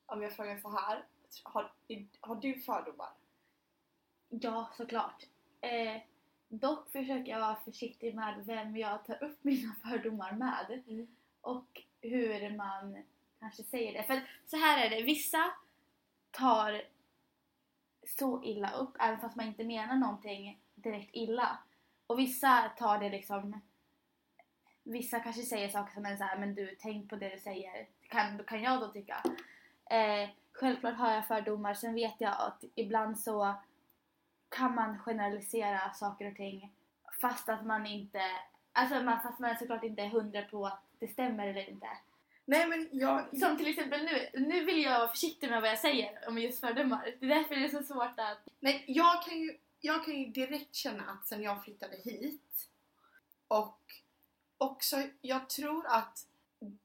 om 0.06 0.22
jag 0.22 0.36
frågar 0.36 0.58
så 0.58 0.68
här, 0.70 1.04
har, 1.42 1.72
har 2.20 2.34
du 2.36 2.60
fördomar? 2.60 3.10
Ja, 4.28 4.70
såklart. 4.76 5.26
Eh, 5.60 6.02
dock 6.48 6.92
försöker 6.92 7.32
jag 7.32 7.40
vara 7.40 7.56
försiktig 7.64 8.14
med 8.14 8.44
vem 8.46 8.76
jag 8.76 9.04
tar 9.04 9.24
upp 9.24 9.38
mina 9.44 9.74
fördomar 9.82 10.32
med. 10.32 10.82
Mm. 10.88 11.06
Och 11.40 11.82
hur 12.00 12.56
man 12.56 13.02
kanske 13.40 13.62
säger 13.62 13.92
det. 13.92 14.02
För 14.02 14.20
så 14.46 14.56
här 14.56 14.86
är 14.86 14.90
det, 14.90 15.02
vissa 15.02 15.52
tar 16.30 16.82
så 18.18 18.42
illa 18.44 18.70
upp 18.70 18.96
även 19.00 19.20
fast 19.20 19.36
man 19.36 19.46
inte 19.46 19.64
menar 19.64 19.96
någonting 19.96 20.60
direkt 20.74 21.10
illa. 21.12 21.58
Och 22.06 22.18
vissa 22.18 22.72
tar 22.78 22.98
det 22.98 23.08
liksom 23.08 23.60
Vissa 24.82 25.20
kanske 25.20 25.42
säger 25.42 25.68
saker 25.68 25.94
som 25.94 26.06
är 26.06 26.16
så 26.16 26.24
här, 26.24 26.38
men 26.38 26.54
du 26.54 26.76
tänk 26.80 27.10
på 27.10 27.16
det 27.16 27.28
du 27.28 27.38
säger. 27.38 27.86
Kan, 28.08 28.44
kan 28.44 28.62
jag 28.62 28.80
då 28.80 28.88
tycka. 28.88 29.22
Eh, 29.90 30.28
självklart 30.52 30.96
har 30.96 31.14
jag 31.14 31.26
fördomar. 31.26 31.74
Sen 31.74 31.94
vet 31.94 32.14
jag 32.18 32.34
att 32.38 32.64
ibland 32.74 33.18
så 33.18 33.54
kan 34.48 34.74
man 34.74 34.98
generalisera 34.98 35.92
saker 35.94 36.30
och 36.30 36.36
ting 36.36 36.72
fast 37.20 37.48
att 37.48 37.66
man 37.66 37.86
inte 37.86 38.22
Alltså 38.78 39.02
man, 39.02 39.22
fast 39.22 39.38
man 39.38 39.58
såklart 39.58 39.84
inte 39.84 40.02
är 40.02 40.08
hundra 40.08 40.42
på 40.42 40.66
att 40.66 40.82
det 40.98 41.08
stämmer 41.08 41.46
eller 41.48 41.70
inte. 41.70 41.86
Nej 42.44 42.68
men 42.68 42.88
jag... 42.92 43.38
Som 43.38 43.56
till 43.56 43.66
exempel 43.66 44.04
nu, 44.04 44.40
nu 44.40 44.64
vill 44.64 44.82
jag 44.82 44.98
vara 44.98 45.08
försiktig 45.08 45.50
med 45.50 45.60
vad 45.60 45.70
jag 45.70 45.78
säger 45.78 46.28
om 46.28 46.38
just 46.38 46.60
fördomar. 46.60 47.14
Det 47.20 47.26
är 47.26 47.34
därför 47.34 47.54
det 47.54 47.64
är 47.64 47.68
så 47.68 47.82
svårt 47.82 48.18
att... 48.18 48.38
Nej, 48.60 48.84
jag 48.86 49.22
kan, 49.22 49.38
ju, 49.38 49.58
jag 49.80 50.04
kan 50.04 50.14
ju 50.14 50.26
direkt 50.26 50.74
känna 50.74 51.10
att 51.10 51.26
sen 51.26 51.42
jag 51.42 51.64
flyttade 51.64 51.96
hit 51.96 52.68
och 53.48 53.80
också, 54.58 54.96
jag 55.20 55.48
tror 55.48 55.86
att 55.86 56.26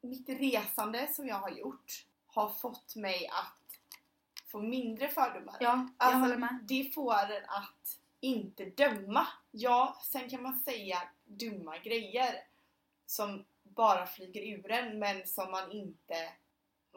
mitt 0.01 0.29
resande 0.29 1.07
som 1.07 1.27
jag 1.27 1.35
har 1.35 1.49
gjort 1.49 2.05
har 2.27 2.49
fått 2.49 2.95
mig 2.95 3.27
att 3.27 3.62
få 4.53 4.61
mindre 4.61 5.09
fördomar. 5.09 5.55
Ja, 5.59 5.67
jag 5.67 5.89
Alltså, 5.97 6.19
håller 6.19 6.37
med. 6.37 6.59
Det 6.63 6.93
får 6.93 7.13
en 7.13 7.43
att 7.47 7.99
inte 8.19 8.65
döma. 8.65 9.27
Ja, 9.51 9.97
sen 10.03 10.29
kan 10.29 10.43
man 10.43 10.59
säga 10.59 11.01
dumma 11.25 11.77
grejer 11.77 12.35
som 13.05 13.45
bara 13.63 14.05
flyger 14.05 14.57
ur 14.57 14.71
en 14.71 14.99
men 14.99 15.27
som 15.27 15.51
man 15.51 15.71
inte 15.71 16.33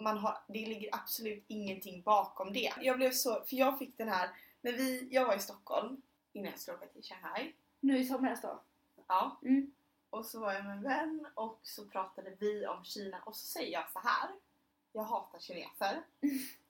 man 0.01 0.19
har, 0.19 0.39
det 0.47 0.67
ligger 0.67 0.89
absolut 0.93 1.45
ingenting 1.49 2.03
bakom 2.03 2.53
det. 2.53 2.73
Jag 2.81 2.97
blev 2.97 3.11
så, 3.11 3.45
för 3.45 3.57
jag 3.57 3.79
fick 3.79 3.99
den 3.99 4.09
här, 4.09 4.31
när 4.61 4.73
vi, 4.73 5.09
jag 5.11 5.27
var 5.27 5.37
i 5.37 5.39
Stockholm 5.39 6.03
innan 6.33 6.51
jag 6.51 6.61
skulle 6.61 6.77
åka 6.77 6.87
till 6.87 7.03
Shanghai. 7.03 7.55
Nu 7.81 7.99
i 7.99 8.05
somras 8.05 8.43
då. 8.43 8.61
Ja. 9.07 9.39
Mm. 9.43 9.73
Och 10.11 10.27
så 10.27 10.41
var 10.41 10.53
jag 10.53 10.65
med 10.65 10.77
en 10.77 10.83
vän 10.83 11.27
och 11.35 11.61
så 11.63 11.85
pratade 11.87 12.37
vi 12.39 12.67
om 12.67 12.85
Kina 12.85 13.19
och 13.27 13.37
så 13.37 13.47
säger 13.47 13.73
jag 13.73 13.91
så 13.93 13.99
här. 13.99 14.31
Jag 14.93 15.03
hatar 15.03 15.39
kineser. 15.39 16.03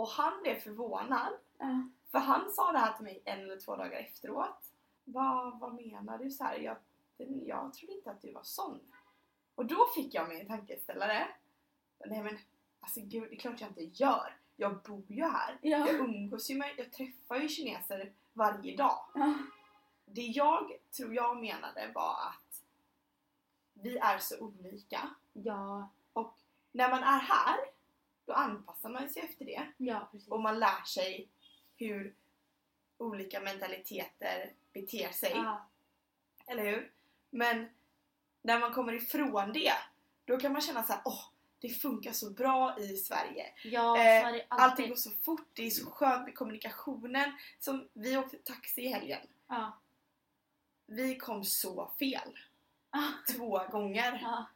Och 0.00 0.08
han 0.08 0.42
blev 0.42 0.60
förvånad 0.60 1.32
Ja. 1.58 1.88
för 2.10 2.18
han 2.18 2.50
sa 2.50 2.72
det 2.72 2.78
här 2.78 2.92
till 2.92 3.04
mig 3.04 3.22
en 3.24 3.40
eller 3.40 3.60
två 3.60 3.76
dagar 3.76 3.98
efteråt. 3.98 4.72
Vad, 5.04 5.60
vad 5.60 5.74
menar 5.74 6.18
du? 6.18 6.30
Så 6.30 6.44
här, 6.44 6.58
jag, 6.58 6.76
jag 7.46 7.74
trodde 7.74 7.92
inte 7.94 8.10
att 8.10 8.22
du 8.22 8.32
var 8.32 8.42
sån. 8.42 8.80
Och 9.54 9.66
då 9.66 9.86
fick 9.94 10.14
jag 10.14 10.28
mig 10.28 10.40
en 10.40 10.46
tankeställare. 10.46 11.28
Nej 12.06 12.22
men, 12.22 12.38
alltså 12.80 13.00
gud, 13.00 13.22
det 13.30 13.34
är 13.34 13.38
klart 13.38 13.60
jag 13.60 13.70
inte 13.70 14.02
gör. 14.02 14.36
Jag 14.56 14.82
bor 14.82 15.04
ju 15.08 15.22
här. 15.24 15.58
Ja. 15.62 15.78
Jag 15.78 15.88
umgås 16.00 16.50
ju 16.50 16.54
med, 16.58 16.74
jag 16.76 16.92
träffar 16.92 17.36
ju 17.36 17.48
kineser 17.48 18.12
varje 18.32 18.76
dag. 18.76 19.04
Ja. 19.14 19.34
Det 20.04 20.22
jag 20.22 20.72
tror 20.96 21.14
jag 21.14 21.36
menade 21.36 21.92
var 21.94 22.14
att 22.28 22.62
vi 23.72 23.96
är 23.98 24.18
så 24.18 24.38
olika. 24.40 25.10
Ja. 25.32 25.88
Och 26.12 26.34
när 26.72 26.90
man 26.90 27.02
är 27.02 27.18
här, 27.18 27.56
då 28.30 28.34
anpassar 28.36 28.88
man 28.88 29.08
sig 29.08 29.22
efter 29.22 29.44
det. 29.44 29.66
Ja, 29.76 30.08
precis. 30.12 30.28
Och 30.28 30.40
man 30.40 30.58
lär 30.58 30.84
sig 30.84 31.28
hur 31.76 32.14
olika 32.98 33.40
mentaliteter 33.40 34.52
beter 34.72 35.10
sig. 35.12 35.32
Ja. 35.34 35.68
Eller 36.46 36.64
hur? 36.64 36.92
Men 37.30 37.68
när 38.42 38.60
man 38.60 38.72
kommer 38.72 38.92
ifrån 38.92 39.52
det, 39.52 39.72
då 40.24 40.38
kan 40.38 40.52
man 40.52 40.62
känna 40.62 40.82
så 40.84 40.92
här: 40.92 41.02
åh, 41.04 41.24
det 41.58 41.68
funkar 41.68 42.12
så 42.12 42.30
bra 42.30 42.78
i 42.78 42.96
Sverige. 42.96 43.46
Ja, 43.64 43.98
Eh, 43.98 44.32
det 44.32 44.46
Allting 44.48 44.48
alltid. 44.48 44.88
går 44.88 44.96
så 44.96 45.10
fort, 45.10 45.48
det 45.52 45.66
är 45.66 45.70
så 45.70 45.90
skönt 45.90 46.24
med 46.24 46.34
kommunikationen. 46.34 47.32
Som 47.58 47.88
vi 47.92 48.16
åkte 48.16 48.36
taxi 48.38 48.80
i 48.82 48.88
helgen. 48.88 49.26
Ja. 49.48 49.78
Vi 50.86 51.16
kom 51.16 51.44
så 51.44 51.92
fel. 51.98 52.38
Ja. 52.90 53.12
Två 53.36 53.58
gånger. 53.70 54.18
Ja. 54.22 54.46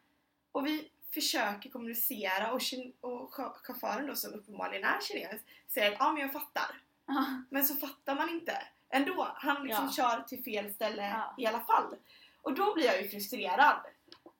Och 0.52 0.66
vi 0.66 0.90
försöker 1.14 1.70
kommunicera 1.70 2.52
och, 2.52 2.60
och 3.00 3.32
chau- 3.34 3.54
chauffören 3.62 4.06
då 4.06 4.14
som 4.14 4.32
uppenbarligen 4.34 4.84
är 4.84 5.00
kines 5.00 5.40
säger 5.68 5.92
att 5.92 5.96
ja 5.98 6.12
men 6.12 6.22
jag 6.22 6.32
fattar. 6.32 6.80
Ja. 7.06 7.24
Men 7.50 7.64
så 7.64 7.74
fattar 7.74 8.14
man 8.14 8.28
inte. 8.30 8.62
Ändå. 8.90 9.28
Han 9.34 9.64
liksom 9.66 9.84
Ja. 9.84 9.92
kör 9.92 10.22
till 10.22 10.42
fel 10.44 10.72
ställe 10.74 11.02
Ja. 11.02 11.34
i 11.38 11.46
alla 11.46 11.60
fall. 11.60 11.96
Och 12.42 12.54
då 12.54 12.74
blir 12.74 12.84
jag 12.84 13.02
ju 13.02 13.08
frustrerad. 13.08 13.76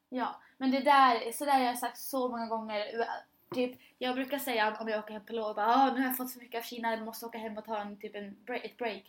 Ja, 0.09 0.41
men 0.59 0.71
det 0.71 0.81
där, 0.81 1.33
så 1.33 1.45
där 1.45 1.53
har 1.53 1.61
jag 1.61 1.79
sagt 1.79 1.99
så 1.99 2.29
många 2.29 2.47
gånger. 2.47 3.09
Typ, 3.55 3.81
jag 3.99 4.15
brukar 4.15 4.39
säga 4.39 4.77
om 4.81 4.89
jag 4.89 4.99
åker 4.99 5.13
hem 5.13 5.27
på 5.27 5.33
lov, 5.33 5.55
bara, 5.57 5.67
"Ah, 5.67 5.91
nu 5.95 6.01
har 6.01 6.07
jag 6.07 6.17
fått 6.17 6.31
så 6.31 6.39
mycket 6.39 6.59
av 6.59 6.63
Kina, 6.63 6.91
jag 6.91 7.03
måste 7.03 7.27
åka 7.27 7.39
hem 7.39 7.59
och 7.59 7.65
ta 7.65 7.79
en, 7.81 7.97
typ 8.01 8.15
en 8.15 8.37
break, 8.45 8.65
ett 8.65 8.77
break. 8.77 9.09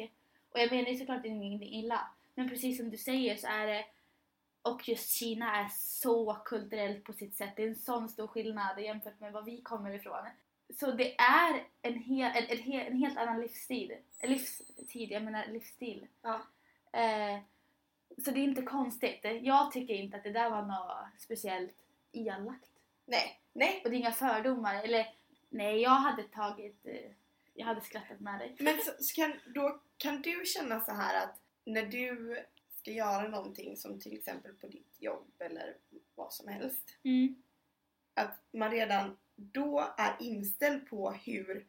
Och 0.52 0.60
jag 0.60 0.72
menar 0.72 0.90
ju 0.90 0.98
såklart 0.98 1.26
ingenting 1.26 1.74
illa. 1.74 2.08
Men 2.36 2.50
precis 2.50 2.78
som 2.78 2.90
du 2.90 2.98
säger 2.98 3.36
så 3.36 3.48
är 3.48 3.68
det 3.68 3.86
och 4.66 4.90
just 4.90 5.10
Kina 5.10 5.56
är 5.56 5.70
så 5.70 6.34
kulturellt 6.34 7.04
på 7.04 7.14
sitt 7.14 7.36
sätt. 7.36 7.54
Det 7.56 7.64
är 7.64 7.68
en 7.68 7.76
sån 7.76 8.10
stor 8.10 8.28
skillnad 8.28 8.82
jämfört 8.82 9.20
med 9.20 9.34
var 9.34 9.42
vi 9.42 9.62
kommer 9.62 9.94
ifrån. 9.94 10.26
Så 10.80 10.92
det 10.92 11.20
är 11.20 11.64
en, 11.82 11.94
hel, 11.94 12.32
en, 12.36 12.60
en, 12.60 12.88
en 12.88 12.98
helt 12.98 13.18
annan 13.18 13.42
livsstil. 13.42 13.96
Livstid, 14.24 15.12
jag 15.12 15.24
menar 15.24 15.48
livsstil. 15.48 16.08
Ja. 16.22 16.42
Eh, 17.00 17.40
så 18.26 18.32
det 18.32 18.40
är 18.40 18.44
inte 18.44 18.62
konstigt. 18.62 19.26
Jag 19.42 19.72
tycker 19.72 19.94
inte 19.94 20.18
att 20.18 20.24
det 20.24 20.32
där 20.32 20.50
var 20.50 20.62
något 20.62 21.22
speciellt 21.22 21.76
elakt. 22.12 22.70
Nej, 23.06 23.40
nej. 23.54 23.82
Och 23.84 23.90
det 23.90 23.96
är 23.96 24.00
inga 24.00 24.12
fördomar. 24.12 24.84
Eller 24.84 25.08
nej, 25.50 25.82
jag 25.82 25.90
hade 25.90 26.24
tagit... 26.24 26.86
Eh, 26.86 27.12
jag 27.54 27.66
hade 27.66 27.82
skrattat 27.82 28.20
med 28.20 28.40
dig. 28.40 28.56
Men 28.60 28.78
så, 28.78 28.92
så 29.00 29.16
kan, 29.16 29.34
då 29.46 29.80
kan 29.98 30.22
du 30.22 30.46
känna 30.46 30.82
så 30.82 30.92
här 30.92 31.24
att 31.24 31.40
när 31.66 31.86
du 31.86 32.38
ska 32.86 32.92
göra 32.92 33.28
någonting 33.28 33.78
som 33.78 34.00
till 34.00 34.14
exempel 34.14 34.54
på 34.54 34.68
ditt 34.68 35.02
jobb 35.02 35.32
eller 35.40 35.78
vad 36.16 36.34
som 36.34 36.48
helst. 36.48 36.98
Mm. 37.04 37.36
Att 38.14 38.40
man 38.52 38.72
redan 38.72 39.18
då 39.36 39.94
är 39.98 40.16
inställd 40.20 40.90
på 40.90 41.12
hur, 41.12 41.66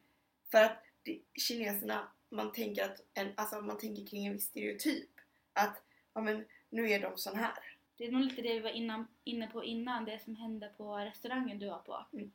för 0.51 0.65
att 0.65 0.85
det, 1.03 1.21
kineserna, 1.35 2.09
man 2.29 2.53
tänker 2.53 2.85
att 2.85 3.01
en, 3.15 3.33
alltså 3.35 3.61
man 3.61 3.79
tänker 3.79 4.07
kring 4.07 4.27
en 4.27 4.33
viss 4.33 4.45
stereotyp. 4.45 5.11
Att, 5.53 5.83
ja 6.15 6.21
men 6.21 6.45
nu 6.71 6.91
är 6.91 7.01
de 7.01 7.19
sån 7.19 7.37
här. 7.37 7.59
Det 7.97 8.07
är 8.07 8.13
nog 8.13 8.23
lite 8.23 8.43
det 8.43 8.55
vi 8.55 8.61
var 8.61 8.71
innan, 8.71 9.07
inne 9.25 9.47
på 9.47 9.65
innan, 9.65 10.05
det 10.05 10.25
som 10.25 10.37
hände 10.37 10.73
på 10.77 10.97
restaurangen 10.97 11.59
du 11.59 11.67
var 11.67 11.79
på. 11.79 12.07
Mm. 12.13 12.33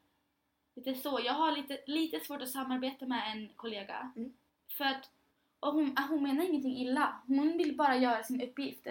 Lite 0.75 0.93
så. 0.95 1.19
Jag 1.23 1.33
har 1.33 1.51
lite, 1.51 1.79
lite 1.85 2.19
svårt 2.19 2.41
att 2.41 2.51
samarbeta 2.51 3.05
med 3.05 3.31
en 3.31 3.49
kollega. 3.55 4.11
Mm. 4.15 4.33
För 4.77 4.85
att 4.85 5.09
och 5.61 5.73
hon, 5.73 5.93
ah, 5.95 6.07
hon 6.09 6.23
menar 6.23 6.43
ingenting 6.43 6.77
illa. 6.77 7.21
Hon 7.27 7.57
vill 7.57 7.77
bara 7.77 7.95
göra 7.95 8.23
sin 8.23 8.41
uppgift. 8.41 8.87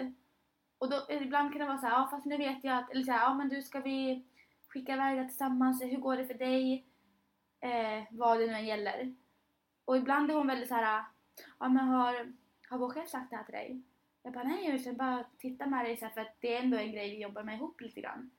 Och 0.77 0.89
då, 0.89 1.05
ibland 1.09 1.51
kan 1.51 1.59
det 1.59 1.67
vara 1.67 1.77
så 1.77 1.85
här, 1.85 1.93
ja 1.93 2.07
fast 2.11 2.25
nu 2.25 2.37
vet 2.37 2.63
jag 2.63 2.77
att, 2.77 2.91
eller 2.91 3.03
så 3.03 3.11
här, 3.11 3.19
ja 3.19 3.33
men 3.33 3.49
du 3.49 3.61
ska 3.61 3.79
vi 3.79 4.25
skicka 4.67 4.93
iväg 4.93 5.17
det 5.17 5.27
tillsammans, 5.27 5.81
hur 5.83 5.97
går 5.97 6.17
det 6.17 6.25
för 6.25 6.33
dig? 6.33 6.85
Eh, 7.59 8.03
vad 8.11 8.39
det 8.39 8.47
nu 8.47 8.53
än 8.53 8.65
gäller. 8.65 9.15
Och 9.85 9.97
ibland 9.97 10.31
är 10.31 10.35
hon 10.35 10.47
väldigt 10.47 10.67
så 10.67 10.75
här, 10.75 11.03
ja 11.59 11.69
men 11.69 11.87
har, 11.87 12.33
har 12.69 12.77
vår 12.77 12.89
chef 12.89 13.09
sagt 13.09 13.29
det 13.29 13.35
här 13.35 13.43
till 13.43 13.53
dig? 13.53 13.81
Jag 14.23 14.33
bara 14.33 14.43
nej, 14.43 14.65
jag 14.65 14.77
vill 14.77 14.97
bara 14.97 15.25
titta 15.37 15.65
med 15.65 15.85
dig 15.85 15.97
så 15.97 16.05
här, 16.05 16.13
för 16.13 16.21
att 16.21 16.35
det 16.39 16.55
är 16.55 16.63
ändå 16.63 16.77
en 16.77 16.91
grej 16.91 17.11
vi 17.11 17.21
jobbar 17.21 17.43
med 17.43 17.55
ihop 17.55 17.81
lite 17.81 18.01
grann. 18.01 18.31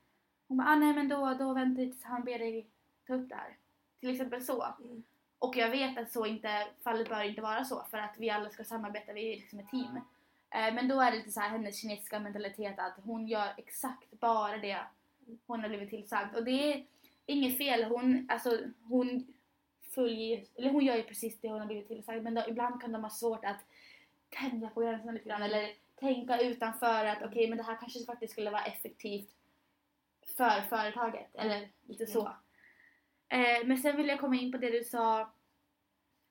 Hon 0.48 0.56
bara, 0.58 0.68
ah, 0.68 0.76
nej 0.76 0.94
men 0.94 1.08
då, 1.08 1.34
då 1.38 1.54
väntar 1.54 1.82
vi 1.82 1.90
tills 1.90 2.04
han 2.04 2.24
ber 2.24 2.38
dig 2.38 2.70
ta 3.06 3.14
upp 3.14 3.28
det 3.28 3.34
här. 3.34 3.56
Till 4.00 4.10
exempel 4.10 4.42
så. 4.42 4.74
Mm. 4.80 5.02
Och 5.42 5.56
jag 5.56 5.70
vet 5.70 5.98
att 5.98 6.12
så 6.12 6.26
inte, 6.26 6.66
fallet 6.84 7.08
bör 7.08 7.22
inte 7.22 7.42
vara 7.42 7.64
så 7.64 7.84
för 7.90 7.98
att 7.98 8.14
vi 8.18 8.30
alla 8.30 8.50
ska 8.50 8.64
samarbeta, 8.64 9.12
vi 9.12 9.32
är 9.32 9.36
liksom 9.36 9.58
ett 9.58 9.70
team. 9.70 9.96
Eh, 10.50 10.74
men 10.74 10.88
då 10.88 11.00
är 11.00 11.10
det 11.10 11.16
lite 11.16 11.30
så 11.30 11.40
här 11.40 11.48
hennes 11.48 11.80
kinesiska 11.80 12.18
mentalitet 12.18 12.78
att 12.78 12.94
hon 13.04 13.28
gör 13.28 13.54
exakt 13.56 14.10
bara 14.10 14.56
det 14.56 14.78
hon 15.46 15.60
har 15.60 15.68
blivit 15.68 15.90
tillsagd. 15.90 16.36
Och 16.36 16.44
det 16.44 16.72
är 16.72 16.86
inget 17.26 17.58
fel, 17.58 17.84
hon, 17.84 18.26
alltså, 18.30 18.58
hon 18.84 19.34
följer, 19.90 20.44
eller 20.54 20.70
hon 20.70 20.84
gör 20.84 20.96
ju 20.96 21.02
precis 21.02 21.40
det 21.40 21.48
hon 21.48 21.60
har 21.60 21.66
blivit 21.66 21.88
tillsagd 21.88 22.22
men 22.22 22.34
då, 22.34 22.44
ibland 22.48 22.80
kan 22.80 22.92
de 22.92 23.02
ha 23.02 23.10
svårt 23.10 23.44
att 23.44 23.64
tänja 24.28 24.68
på 24.68 24.80
gränserna 24.80 25.12
lite 25.12 25.28
grann 25.28 25.42
eller 25.42 25.74
tänka 26.00 26.40
utanför 26.40 27.04
att 27.04 27.22
okej 27.22 27.48
men 27.48 27.58
det 27.58 27.64
här 27.64 27.76
kanske 27.76 28.04
faktiskt 28.04 28.32
skulle 28.32 28.50
vara 28.50 28.64
effektivt 28.64 29.30
för 30.36 30.60
företaget 30.60 31.34
eller 31.34 31.68
lite 31.86 32.06
så. 32.06 32.32
Eh, 33.32 33.64
men 33.66 33.78
sen 33.78 33.96
vill 33.96 34.08
jag 34.08 34.20
komma 34.20 34.36
in 34.36 34.52
på 34.52 34.58
det 34.58 34.70
du 34.70 34.84
sa 34.84 35.32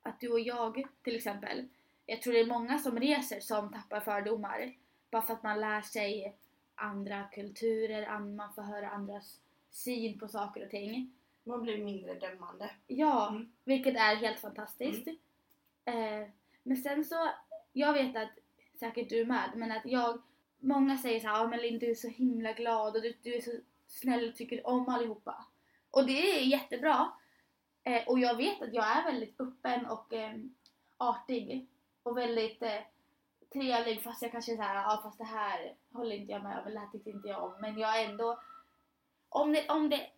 att 0.02 0.20
du 0.20 0.30
och 0.32 0.40
jag 0.40 0.84
till 1.04 1.16
exempel. 1.16 1.68
Jag 2.06 2.22
tror 2.22 2.34
det 2.34 2.40
är 2.40 2.46
många 2.46 2.80
som 2.80 3.00
reser 3.00 3.40
som 3.40 3.72
tappar 3.74 4.00
fördomar 4.00 4.74
bara 5.12 5.22
för 5.22 5.34
att 5.34 5.44
man 5.44 5.60
lär 5.62 5.82
sig 5.82 6.36
andra 6.76 7.24
kulturer, 7.34 8.08
an- 8.08 8.36
man 8.36 8.54
får 8.54 8.62
höra 8.62 8.90
andras 8.90 9.40
syn 9.70 10.20
på 10.20 10.28
saker 10.28 10.64
och 10.66 10.70
ting. 10.72 11.14
Man 11.44 11.62
blir 11.62 11.84
mindre 11.84 12.14
dömande. 12.14 12.70
Ja, 12.88 13.30
Mm. 13.30 13.52
vilket 13.64 13.96
är 13.96 14.16
helt 14.16 14.40
fantastiskt. 14.40 15.08
Eh, 15.86 16.28
men 16.64 16.78
sen 16.78 17.06
så, 17.06 17.30
jag 17.74 17.94
vet 17.94 18.16
att, 18.16 18.30
säkert 18.80 19.10
du 19.10 19.26
med, 19.26 19.52
men 19.56 19.72
att 19.72 19.86
jag, 19.86 20.22
många 20.60 20.98
säger 20.98 21.20
så 21.20 21.28
här, 21.28 21.38
ja 21.38 21.48
men 21.48 21.60
Linn 21.60 21.80
du 21.80 21.92
är 21.92 21.96
så 21.96 22.08
himla 22.08 22.54
glad 22.54 22.96
och 22.96 23.02
du, 23.02 23.14
du 23.24 23.36
är 23.36 23.42
så 23.42 23.52
snäll 23.88 24.30
och 24.30 24.36
tycker 24.36 24.68
om 24.68 24.90
allihopa. 24.90 25.46
Och 25.92 26.06
det 26.06 26.40
är 26.40 26.42
jättebra. 26.44 27.12
Eh, 27.84 28.08
och 28.08 28.20
jag 28.20 28.36
vet 28.36 28.62
att 28.62 28.74
jag 28.74 28.98
är 28.98 29.04
väldigt 29.04 29.40
öppen 29.42 29.86
och 29.86 30.14
eh, 30.14 30.34
artig 30.98 31.68
och 32.04 32.18
väldigt 32.18 32.62
eh, 32.62 32.82
trevlig 33.54 34.04
fast 34.04 34.22
jag 34.22 34.32
kanske 34.32 34.52
är 34.54 34.56
såhär, 34.56 34.76
ja 34.76 35.00
fast 35.04 35.18
det 35.18 35.24
här 35.24 35.76
håller 35.92 36.16
inte 36.16 36.32
jag 36.32 36.44
med 36.44 36.60
om, 36.60 36.66
eller 36.66 36.74
det 36.76 36.80
här 36.80 36.92
tyckte 36.92 37.10
inte 37.10 37.28
jag 37.28 37.44
om. 37.44 37.62
Men 37.62 37.78
jag 37.80 38.02
är 38.02 38.10
ändå, 38.10 38.40
om 39.30 39.54
det, 39.54 39.70
om 39.70 39.90
det, 39.90 40.10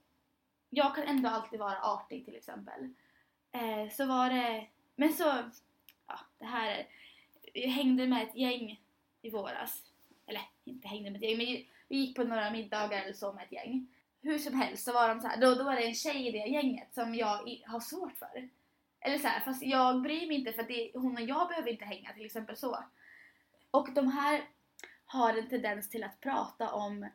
jag 0.69 0.95
kan 0.95 1.03
ändå 1.03 1.29
alltid 1.29 1.59
vara 1.59 1.81
artig 1.81 2.25
till 2.25 2.35
exempel. 2.35 2.93
Eh, 3.51 3.89
så 3.91 4.05
var 4.05 4.29
det, 4.29 4.67
men 4.95 5.13
så, 5.13 5.23
ja 6.07 6.19
det 6.37 6.45
här, 6.45 6.67
är- 6.71 6.87
jag 7.53 7.69
hängde 7.69 8.07
med 8.07 8.23
ett 8.23 8.35
gäng 8.35 8.81
i 9.21 9.29
våras. 9.29 9.83
Eller 10.25 10.41
inte 10.63 10.87
hängde 10.87 11.09
med 11.11 11.23
ett 11.23 11.29
gäng, 11.29 11.37
men 11.37 11.45
vi 11.87 11.97
gick 11.97 12.15
på 12.15 12.23
några 12.23 12.49
middagar 12.51 13.01
eller 13.01 13.13
så 13.13 13.33
med 13.33 13.43
ett 13.45 13.51
gäng. 13.51 13.87
Hur 14.23 14.37
som 14.37 14.53
helst 14.53 14.83
så 14.83 14.93
var 14.93 15.09
de 15.09 15.21
så 15.21 15.27
här, 15.27 15.41
då, 15.41 15.55
då 15.55 15.63
var 15.63 15.75
det 15.75 15.85
en 15.85 15.95
tjej 15.95 16.27
i 16.27 16.31
det 16.31 16.47
gänget 16.47 16.93
som 16.93 17.15
jag 17.15 17.47
i, 17.49 17.63
har 17.67 17.79
svårt 17.79 18.17
för. 18.17 18.49
Eller 18.99 19.17
så 19.17 19.27
här, 19.27 19.39
fast 19.39 19.63
jag 19.63 20.01
bryr 20.01 20.27
mig 20.27 20.37
inte 20.37 20.53
för 20.53 20.63
det, 20.63 20.91
hon 20.93 21.17
och 21.17 21.21
jag 21.21 21.47
behöver 21.47 21.69
inte 21.69 21.85
hänga 21.85 22.13
till 22.13 22.25
exempel 22.25 22.57
så. 22.57 22.83
Och 23.71 23.93
de 23.93 24.07
här 24.07 24.49
har 25.05 25.37
en 25.37 25.49
tendens 25.49 25.89
till 25.89 26.03
att 26.03 26.19
prata 26.21 26.73
om 26.73 27.09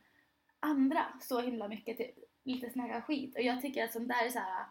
andra 0.60 1.06
så 1.20 1.40
himla 1.40 1.68
mycket, 1.68 1.96
typ. 1.96 2.14
Lite 2.42 2.70
snacka 2.70 3.02
skit. 3.02 3.34
Och 3.34 3.42
jag 3.42 3.62
tycker 3.62 3.84
att 3.84 3.92
sånt 3.92 4.08
där 4.08 4.24
är 4.24 4.30
så 4.30 4.38
här. 4.38 4.66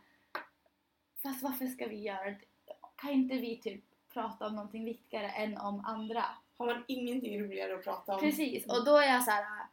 Fast 1.23 1.43
varför 1.43 1.65
ska 1.65 1.87
vi 1.87 2.01
göra 2.01 2.25
det? 2.25 2.39
Kan 2.95 3.11
inte 3.11 3.35
vi 3.35 3.61
typ 3.61 3.83
prata 4.13 4.47
om 4.47 4.55
någonting 4.55 4.85
viktigare 4.85 5.29
än 5.29 5.57
om 5.57 5.85
andra? 5.85 6.25
Har 6.57 6.65
man 6.65 6.83
ingenting 6.87 7.43
roligare 7.43 7.75
att 7.75 7.83
prata 7.83 8.15
om? 8.15 8.19
Precis, 8.19 8.65
och 8.65 8.85
då 8.85 8.97
är 8.97 9.07
jag 9.07 9.23
så 9.23 9.31
här. 9.31 9.65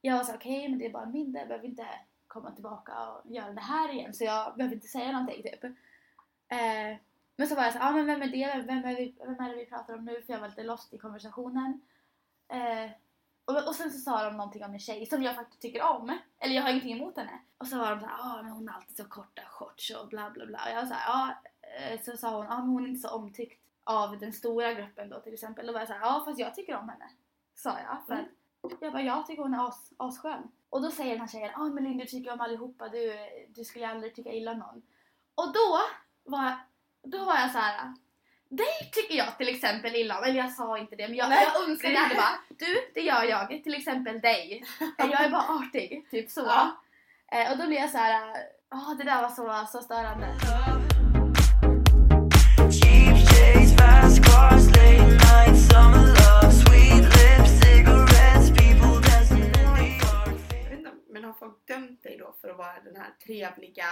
Jag 0.00 0.16
var 0.16 0.24
så 0.24 0.34
okej 0.34 0.58
okej 0.58 0.68
men 0.68 0.78
det 0.78 0.86
är 0.86 0.90
bara 0.90 1.02
en 1.02 1.12
middag, 1.12 1.38
jag 1.38 1.48
behöver 1.48 1.68
inte 1.68 1.86
komma 2.26 2.50
tillbaka 2.50 3.08
och 3.10 3.30
göra 3.30 3.52
det 3.52 3.60
här 3.60 3.92
igen 3.92 4.14
så 4.14 4.24
jag 4.24 4.56
behöver 4.56 4.74
inte 4.74 4.88
säga 4.88 5.12
någonting 5.12 5.42
typ. 5.42 5.64
Eh, 6.48 6.96
men 7.36 7.48
så 7.48 7.54
var 7.54 7.62
jag 7.62 7.72
så 7.72 7.78
ja 7.78 7.88
ah, 7.88 7.92
men 7.92 8.06
vem 8.06 8.22
är 8.22 8.28
det? 8.28 8.62
Vem, 8.66 8.84
är 8.84 8.96
vi, 8.96 9.14
vem 9.18 9.40
är 9.40 9.48
det 9.50 9.56
vi 9.56 9.66
pratar 9.66 9.94
om 9.94 10.04
nu? 10.04 10.22
För 10.22 10.32
jag 10.32 10.40
var 10.40 10.48
lite 10.48 10.62
lost 10.62 10.92
i 10.94 10.98
konversationen. 10.98 11.80
Eh, 12.48 12.90
och, 13.44 13.68
och 13.68 13.74
sen 13.74 13.90
så 13.90 13.98
sa 13.98 14.24
de 14.24 14.36
någonting 14.36 14.64
om 14.64 14.72
en 14.72 14.78
tjej 14.78 15.06
som 15.06 15.22
jag 15.22 15.34
faktiskt 15.34 15.62
tycker 15.62 15.82
om. 15.82 16.18
Eller 16.38 16.54
jag 16.54 16.62
har 16.62 16.70
ingenting 16.70 16.96
emot 16.96 17.16
henne. 17.16 17.38
Och 17.58 17.66
så 17.66 17.78
var 17.78 17.90
de 17.90 18.00
så 18.00 18.06
ja 18.06 18.38
ah, 18.38 18.42
men 18.42 18.52
hon 18.52 18.68
har 18.68 18.76
alltid 18.76 18.96
så 18.96 19.04
korta 19.04 19.42
shorts 19.50 19.90
och 19.90 20.08
bla 20.08 20.30
bla 20.30 20.46
bla. 20.46 20.58
Och 20.64 20.70
jag 20.70 20.76
var 20.76 20.86
såhär, 20.86 21.06
ja. 21.06 21.34
Eh, 21.60 22.00
så 22.00 22.16
sa 22.16 22.36
hon, 22.36 22.46
ah, 22.46 22.58
men 22.58 22.68
hon 22.68 22.84
är 22.84 22.88
inte 22.88 23.08
så 23.08 23.14
omtyckt 23.14 23.62
av 23.84 24.18
den 24.18 24.32
stora 24.32 24.72
gruppen 24.72 25.08
då 25.08 25.20
till 25.20 25.34
exempel. 25.34 25.66
Då 25.66 25.72
var 25.72 25.80
jag 25.80 25.88
så 25.88 25.94
ja 25.94 26.00
ja 26.02 26.22
fast 26.24 26.40
jag 26.40 26.54
tycker 26.54 26.76
om 26.76 26.88
henne. 26.88 27.10
Sa 27.54 27.78
jag. 27.80 28.06
För 28.06 28.14
Mm 28.14 28.26
jag 28.80 28.92
bara, 28.92 29.02
jag 29.02 29.26
tycker 29.26 29.42
hon 29.42 29.54
är 29.54 29.68
as, 29.68 29.92
asskön. 29.96 30.42
Och 30.70 30.82
då 30.82 30.90
säger 30.90 31.10
den 31.10 31.20
här 31.20 31.28
tjejen, 31.28 31.50
ja 31.54 31.60
ah, 31.62 31.68
men 31.68 31.84
Linn 31.84 31.98
du 31.98 32.04
tycker 32.06 32.32
om 32.32 32.40
allihopa, 32.40 32.88
du, 32.88 33.14
du 33.48 33.64
skulle 33.64 33.88
aldrig 33.88 34.14
tycka 34.14 34.32
illa 34.32 34.50
om 34.50 34.58
någon. 34.58 34.82
Och 35.34 35.52
då 35.52 35.78
var, 36.24 36.52
då 37.02 37.24
var 37.24 37.36
jag 37.36 37.50
så 37.50 37.58
här. 37.58 37.94
Dig 38.48 38.90
tycker 38.92 39.14
jag 39.14 39.38
till 39.38 39.48
exempel 39.48 39.96
illa 39.96 40.18
om, 40.18 40.24
eller 40.24 40.38
jag 40.38 40.52
sa 40.52 40.78
inte 40.78 40.96
det 40.96 41.08
men 41.08 41.16
jag, 41.16 41.28
Nej. 41.28 41.46
jag 41.54 41.70
önskade 41.70 41.94
jag 41.94 42.00
hade 42.00 42.14
bara 42.14 42.38
Du, 42.48 42.90
det 42.94 43.00
gör 43.00 43.22
jag, 43.22 43.48
till 43.48 43.74
exempel 43.74 44.20
dig. 44.20 44.64
Jag 44.98 45.20
är 45.24 45.30
bara 45.30 45.42
artig, 45.42 46.06
typ 46.10 46.30
så. 46.30 46.40
Ja. 46.46 46.82
Eh, 47.32 47.52
och 47.52 47.58
då 47.58 47.66
blir 47.66 47.76
jag 47.76 47.90
så 47.90 47.98
här. 47.98 48.36
ja 48.70 48.94
det 48.98 49.04
där 49.04 49.22
var 49.22 49.28
så, 49.28 49.66
så 49.78 49.84
störande. 49.84 50.26
Cheap 52.72 53.18
shades, 53.28 53.76
fast 53.76 54.24
cars, 54.24 54.66
late 54.66 55.04
night, 55.04 55.70
summer 55.70 56.17
folk 61.38 61.66
dömt 61.66 62.02
dig 62.02 62.16
då 62.18 62.34
för 62.40 62.48
att 62.48 62.56
vara 62.56 62.80
den 62.80 62.96
här 62.96 63.10
trevliga... 63.26 63.86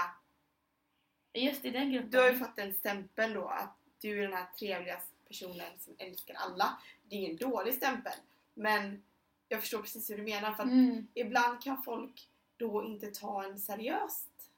Just 1.32 1.64
i 1.64 1.70
den 1.70 1.92
gruppen. 1.92 2.10
Du 2.10 2.18
har 2.18 2.30
ju 2.30 2.38
fått 2.38 2.58
en 2.58 2.74
stämpel 2.74 3.32
då 3.34 3.48
att 3.48 3.76
du 4.00 4.18
är 4.18 4.22
den 4.22 4.32
här 4.32 4.46
trevliga 4.58 5.00
personen 5.28 5.78
som 5.78 5.94
älskar 5.98 6.34
alla. 6.34 6.78
Det 7.02 7.16
är 7.16 7.18
ingen 7.20 7.36
dålig 7.36 7.74
stämpel. 7.74 8.12
Men 8.54 9.02
jag 9.48 9.60
förstår 9.60 9.82
precis 9.82 10.10
hur 10.10 10.16
du 10.16 10.22
menar 10.22 10.52
för 10.54 10.62
att 10.62 10.68
Mm. 10.68 11.06
ibland 11.14 11.62
kan 11.62 11.82
folk 11.82 12.28
då 12.56 12.84
inte 12.84 13.06
ta 13.06 13.44
en 13.44 13.58
seriöst. 13.58 14.50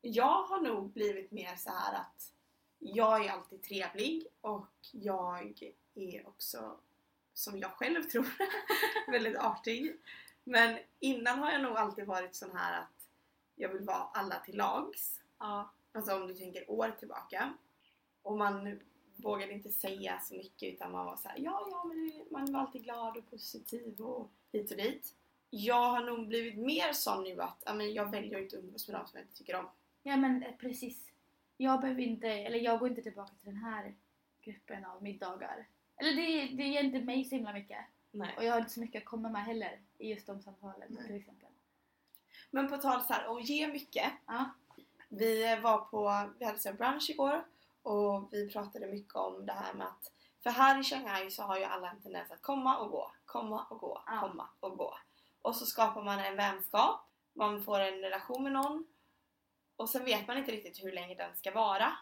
Jag 0.00 0.42
har 0.42 0.60
nog 0.60 0.90
blivit 0.92 1.30
mer 1.30 1.56
så 1.56 1.70
här 1.70 1.94
att 2.00 2.32
jag 2.78 3.24
är 3.26 3.30
alltid 3.30 3.62
trevlig 3.62 4.26
och 4.40 4.68
jag 4.92 5.62
är 5.94 6.28
också, 6.28 6.76
som 7.34 7.58
jag 7.58 7.70
själv 7.70 8.02
tror, 8.02 8.26
väldigt 9.10 9.36
artig. 9.38 9.96
Men 10.44 10.78
innan 11.00 11.38
har 11.38 11.52
jag 11.52 11.62
nog 11.62 11.76
alltid 11.76 12.06
varit 12.06 12.34
sån 12.34 12.56
här 12.56 12.80
att 12.80 13.08
jag 13.56 13.68
vill 13.68 13.82
vara 13.82 14.08
alla 14.12 14.38
till 14.38 14.56
lags. 14.56 15.20
Ja. 15.38 15.70
Alltså 15.92 16.14
om 16.14 16.28
du 16.28 16.34
tänker 16.34 16.70
år 16.70 16.90
tillbaka. 16.98 17.52
Och 18.22 18.38
man 18.38 18.80
vågade 19.16 19.52
inte 19.52 19.68
säga 19.68 20.20
så 20.20 20.34
mycket 20.34 20.74
utan 20.74 20.92
man 20.92 21.06
var 21.06 21.16
så 21.16 21.28
här, 21.28 21.38
ja, 21.38 21.68
ja, 21.70 21.84
men 21.84 22.24
man 22.30 22.52
var 22.52 22.60
alltid 22.60 22.84
glad 22.84 23.16
och 23.16 23.30
positiv 23.30 24.00
och 24.00 24.30
hit 24.52 24.70
och 24.70 24.76
dit. 24.76 25.14
Jag 25.50 25.90
har 25.90 26.00
nog 26.00 26.28
blivit 26.28 26.58
mer 26.58 26.92
sån 26.92 27.24
nu 27.24 27.40
att 27.40 27.76
men 27.76 27.94
jag 27.94 28.10
väljer 28.10 28.36
att 28.36 28.42
inte 28.42 28.56
umgås 28.56 28.88
med 28.88 28.96
dem 28.96 29.06
som 29.06 29.18
jag 29.18 29.24
inte 29.24 29.36
tycker 29.36 29.56
om. 29.56 29.68
Ja 30.02 30.16
men 30.16 30.42
eh, 30.42 30.56
precis. 30.56 31.10
Jag 31.56 31.80
behöver 31.80 32.02
inte, 32.02 32.28
eller 32.28 32.58
jag 32.58 32.78
går 32.78 32.88
inte 32.88 33.02
tillbaka 33.02 33.32
till 33.40 33.46
den 33.46 33.62
här 33.62 33.94
gruppen 34.40 34.84
av 34.84 35.02
middagar. 35.02 35.66
Eller 35.96 36.12
det, 36.12 36.56
det 36.56 36.68
ger 36.68 36.82
inte 36.82 37.00
mig 37.00 37.24
så 37.24 37.34
himla 37.34 37.52
mycket. 37.52 37.84
Nej. 38.14 38.34
Och 38.36 38.44
jag 38.44 38.52
har 38.52 38.60
inte 38.60 38.72
så 38.72 38.80
mycket 38.80 39.02
att 39.02 39.08
komma 39.08 39.28
med 39.28 39.44
heller 39.44 39.80
i 39.98 40.10
just 40.10 40.26
de 40.26 40.42
samtalen 40.42 40.88
Nej. 40.90 41.06
till 41.06 41.16
exempel. 41.16 41.48
Men 42.50 42.68
på 42.68 42.76
tal 42.76 43.02
så 43.02 43.12
här, 43.12 43.26
och 43.28 43.40
ge 43.40 43.66
mycket. 43.66 44.12
Ja. 44.26 44.50
Vi 45.08 45.60
var 45.62 45.78
på, 45.78 46.30
vi 46.38 46.44
hade 46.44 46.58
här 46.64 46.72
brunch 46.72 47.10
igår 47.10 47.44
och 47.82 48.28
vi 48.32 48.52
pratade 48.52 48.86
mycket 48.86 49.14
om 49.14 49.46
det 49.46 49.52
här 49.52 49.74
med 49.74 49.86
att 49.86 50.12
för 50.42 50.50
här 50.50 50.80
i 50.80 50.84
Shanghai 50.84 51.30
så 51.30 51.42
har 51.42 51.58
ju 51.58 51.64
alla 51.64 51.90
en 51.90 52.00
tendens 52.00 52.30
att 52.30 52.42
komma 52.42 52.78
och 52.78 52.90
gå, 52.90 53.12
komma 53.24 53.64
och 53.64 53.78
gå, 53.78 54.02
Ja. 54.06 54.20
komma 54.20 54.48
och 54.60 54.78
gå. 54.78 54.98
Och 55.42 55.56
så 55.56 55.66
skapar 55.66 56.02
man 56.02 56.18
en 56.18 56.36
vänskap, 56.36 57.00
man 57.32 57.64
får 57.64 57.80
en 57.80 58.00
relation 58.00 58.42
med 58.42 58.52
någon 58.52 58.86
och 59.76 59.90
sen 59.90 60.04
vet 60.04 60.26
man 60.26 60.38
inte 60.38 60.52
riktigt 60.52 60.84
hur 60.84 60.92
länge 60.92 61.14
den 61.14 61.36
ska 61.36 61.50
vara. 61.50 61.92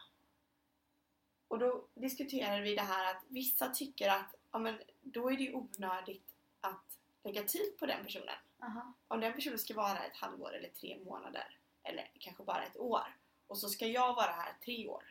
Och 1.48 1.58
då 1.58 1.84
diskuterade 1.94 2.62
vi 2.62 2.74
det 2.74 2.82
här 2.82 3.10
att 3.10 3.22
vissa 3.28 3.68
tycker 3.68 4.08
att 4.08 4.34
ja, 4.52 4.58
men 4.58 4.80
då 5.00 5.30
är 5.30 5.36
det 5.36 5.42
ju 5.42 5.54
onödigt 5.54 6.34
att 6.60 6.98
lägga 7.22 7.42
tid 7.42 7.78
på 7.78 7.86
den 7.86 8.04
personen 8.04 8.34
Aha. 8.62 8.92
om 9.08 9.20
den 9.20 9.32
personen 9.32 9.58
ska 9.58 9.74
vara 9.74 9.98
ett 9.98 10.16
halvår 10.16 10.54
eller 10.54 10.68
tre 10.68 10.98
månader 11.04 11.58
eller 11.82 12.10
kanske 12.18 12.44
bara 12.44 12.62
ett 12.62 12.76
år 12.76 13.16
och 13.46 13.58
så 13.58 13.68
ska 13.68 13.86
jag 13.86 14.14
vara 14.14 14.30
här 14.32 14.52
tre 14.64 14.88
år. 14.88 15.04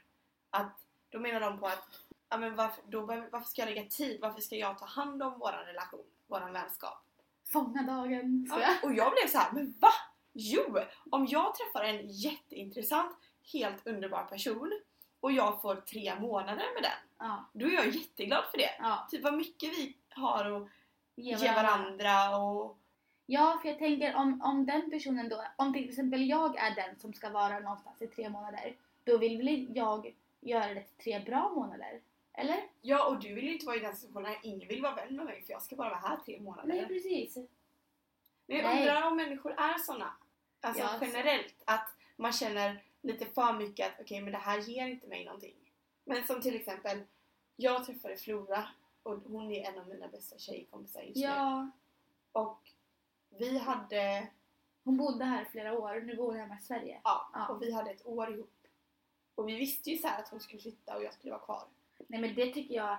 Att, 0.50 0.86
då 1.10 1.20
menar 1.20 1.40
de 1.40 1.60
på 1.60 1.68
att 1.68 2.00
ja, 2.30 2.38
men 2.38 2.56
varför, 2.56 2.84
då, 2.88 3.06
varför 3.06 3.50
ska 3.50 3.62
jag 3.62 3.70
lägga 3.70 3.90
tid? 3.90 4.22
Varför 4.22 4.42
ska 4.42 4.56
jag 4.56 4.80
ta 4.80 4.86
hand 4.86 5.24
om 5.24 5.40
våran 5.40 5.66
relation, 5.66 6.06
våran 6.28 6.54
vänskap? 6.54 7.06
Fånga 7.52 7.84
dagen. 7.84 8.48
Ja, 8.50 8.76
och 8.84 8.94
jag 8.94 9.12
blev 9.12 9.28
så 9.28 9.38
här, 9.38 9.52
men 9.52 9.76
va? 9.80 9.92
Jo! 10.34 10.78
Om 11.12 11.26
jag 11.26 11.56
träffar 11.56 11.84
en 11.84 12.08
jätteintressant, 12.08 13.18
helt 13.54 13.88
underbar 13.88 14.24
person 14.24 14.82
och 15.22 15.32
jag 15.32 15.62
får 15.62 15.76
tre 15.76 16.14
månader 16.20 16.66
med 16.74 16.84
den, 16.84 17.28
Ja. 17.28 17.46
då 17.54 17.66
är 17.66 17.72
jag 17.72 17.88
jätteglad 17.90 18.44
för 18.52 18.58
det. 18.58 18.72
ja. 18.80 19.08
Typ 19.12 19.24
vad 19.24 19.34
mycket 19.34 19.70
vi 19.78 19.96
har 20.10 20.46
att 20.62 20.68
Ge 21.16 21.36
ge 21.36 21.52
varandra 21.52 22.38
och 22.38 22.78
Ja, 23.26 23.60
för 23.62 23.70
jag 23.70 23.80
tänker 23.80 24.16
om, 24.16 24.42
om 24.42 24.66
den 24.66 24.90
personen 24.92 25.30
då, 25.30 25.44
om 25.56 25.74
till 25.74 25.90
exempel 25.90 26.30
jag 26.30 26.58
är 26.58 26.76
den 26.76 27.00
som 27.00 27.14
ska 27.14 27.30
vara 27.30 27.60
någonstans 27.60 28.02
i 28.02 28.08
tre 28.08 28.30
månader, 28.30 28.76
då 29.04 29.18
vill 29.18 29.38
väl 29.38 29.68
jag 29.78 30.16
göra 30.40 30.74
det 30.74 30.82
till 30.84 31.04
tre 31.04 31.20
bra 31.20 31.50
månader? 31.50 32.02
Eller? 32.34 32.60
Ja, 32.82 33.08
och 33.08 33.20
du 33.20 33.34
vill 33.34 33.44
ju 33.44 33.54
inte 33.54 33.66
vara 33.66 33.76
i 33.76 33.80
den 33.80 33.96
situationen 33.96 34.36
ingen 34.44 34.68
vill 34.68 34.82
vara 34.82 34.96
vän 34.96 35.16
med 35.16 35.26
mig 35.26 35.42
för 35.46 35.52
jag 35.54 35.62
ska 35.62 35.76
bara 35.76 35.90
vara 35.90 36.00
här 36.00 36.18
tre 36.26 36.40
månader. 36.40 36.68
Nej, 36.68 36.86
precis. 36.88 37.36
Men 38.46 38.58
jag 38.58 38.64
Nej. 38.66 38.80
undrar 38.80 39.08
om 39.08 39.16
människor 39.18 39.52
är 39.52 39.78
såna. 39.78 40.14
Alltså 40.62 40.84
Ja, 40.84 40.90
generellt, 41.02 41.56
att 41.66 41.96
man 42.16 42.34
känner 42.34 42.82
lite 43.02 43.26
för 43.26 43.54
mycket 43.54 43.88
att 43.88 44.02
okej, 44.02 44.22
men 44.22 44.32
det 44.32 44.38
här 44.38 44.60
ger 44.60 44.88
inte 44.88 45.08
mig 45.08 45.26
någonting. 45.26 45.56
Men 46.06 46.24
som 46.24 46.42
till 46.42 46.56
exempel, 46.56 47.02
jag 47.56 47.86
träffade 47.86 48.18
Flora 48.18 48.70
och 49.04 49.18
hon 49.20 49.52
är 49.52 49.70
en 49.70 49.80
av 49.80 49.88
mina 49.88 50.08
bästa 50.08 50.38
tjejkompisar 50.38 51.02
just 51.02 51.16
nu. 51.16 51.22
Ja, 51.22 51.72
Och 52.32 52.72
vi 53.30 53.58
hade, 53.58 54.28
hon 54.84 54.98
bodde 54.98 55.26
här 55.26 55.42
i 55.42 55.46
flera 55.46 55.80
år, 55.80 56.02
nu 56.02 56.16
bor 56.16 56.26
hon 56.32 56.40
hemma 56.40 56.58
i 56.62 56.64
Sverige. 56.64 57.02
ja, 57.04 57.30
Ja. 57.34 57.48
och 57.48 57.62
vi 57.62 57.72
hade 57.72 57.92
ett 57.92 58.06
år 58.06 58.34
ihop. 58.34 58.54
Och 59.36 59.50
vi 59.50 59.56
visste 59.56 59.90
ju 59.92 59.98
så 59.98 60.08
här 60.08 60.20
att 60.22 60.30
hon 60.30 60.40
skulle 60.40 60.62
flytta 60.62 60.96
och 60.98 61.04
jag 61.04 61.14
skulle 61.14 61.32
vara 61.32 61.42
kvar. 61.46 61.64
Nej 62.08 62.22
men 62.22 62.36
det 62.36 62.54
tycker 62.54 62.76
jag... 62.76 62.98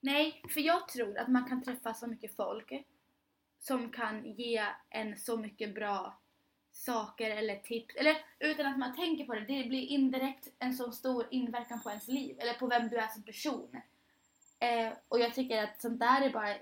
Nej, 0.00 0.42
för 0.48 0.60
jag 0.60 0.88
tror 0.88 1.18
att 1.18 1.28
man 1.28 1.48
kan 1.48 1.62
träffa 1.62 1.94
så 1.94 2.06
mycket 2.06 2.36
folk 2.36 2.72
som 3.58 3.90
kan 3.92 4.24
ge 4.32 4.66
en 4.90 5.16
så 5.18 5.36
mycket 5.36 5.74
bra 5.74 6.18
saker 6.74 7.30
eller 7.30 7.56
tips. 7.56 7.94
Eller 7.96 8.16
utan 8.38 8.66
att 8.66 8.78
man 8.78 8.96
tänker 8.96 9.24
på 9.24 9.34
det, 9.34 9.40
det 9.40 9.68
blir 9.68 9.82
indirekt 9.82 10.48
en 10.58 10.74
så 10.74 10.92
stor 10.92 11.26
inverkan 11.30 11.80
på 11.80 11.90
ens 11.90 12.08
liv. 12.08 12.36
Eller 12.38 12.54
på 12.54 12.66
vem 12.66 12.88
du 12.88 12.96
är 12.96 13.08
som 13.08 13.22
person. 13.22 13.80
Eh, 14.58 14.92
och 15.08 15.20
jag 15.20 15.34
tycker 15.34 15.64
att 15.64 15.80
sånt 15.80 16.00
där 16.00 16.22
är 16.22 16.30
bara 16.30 16.54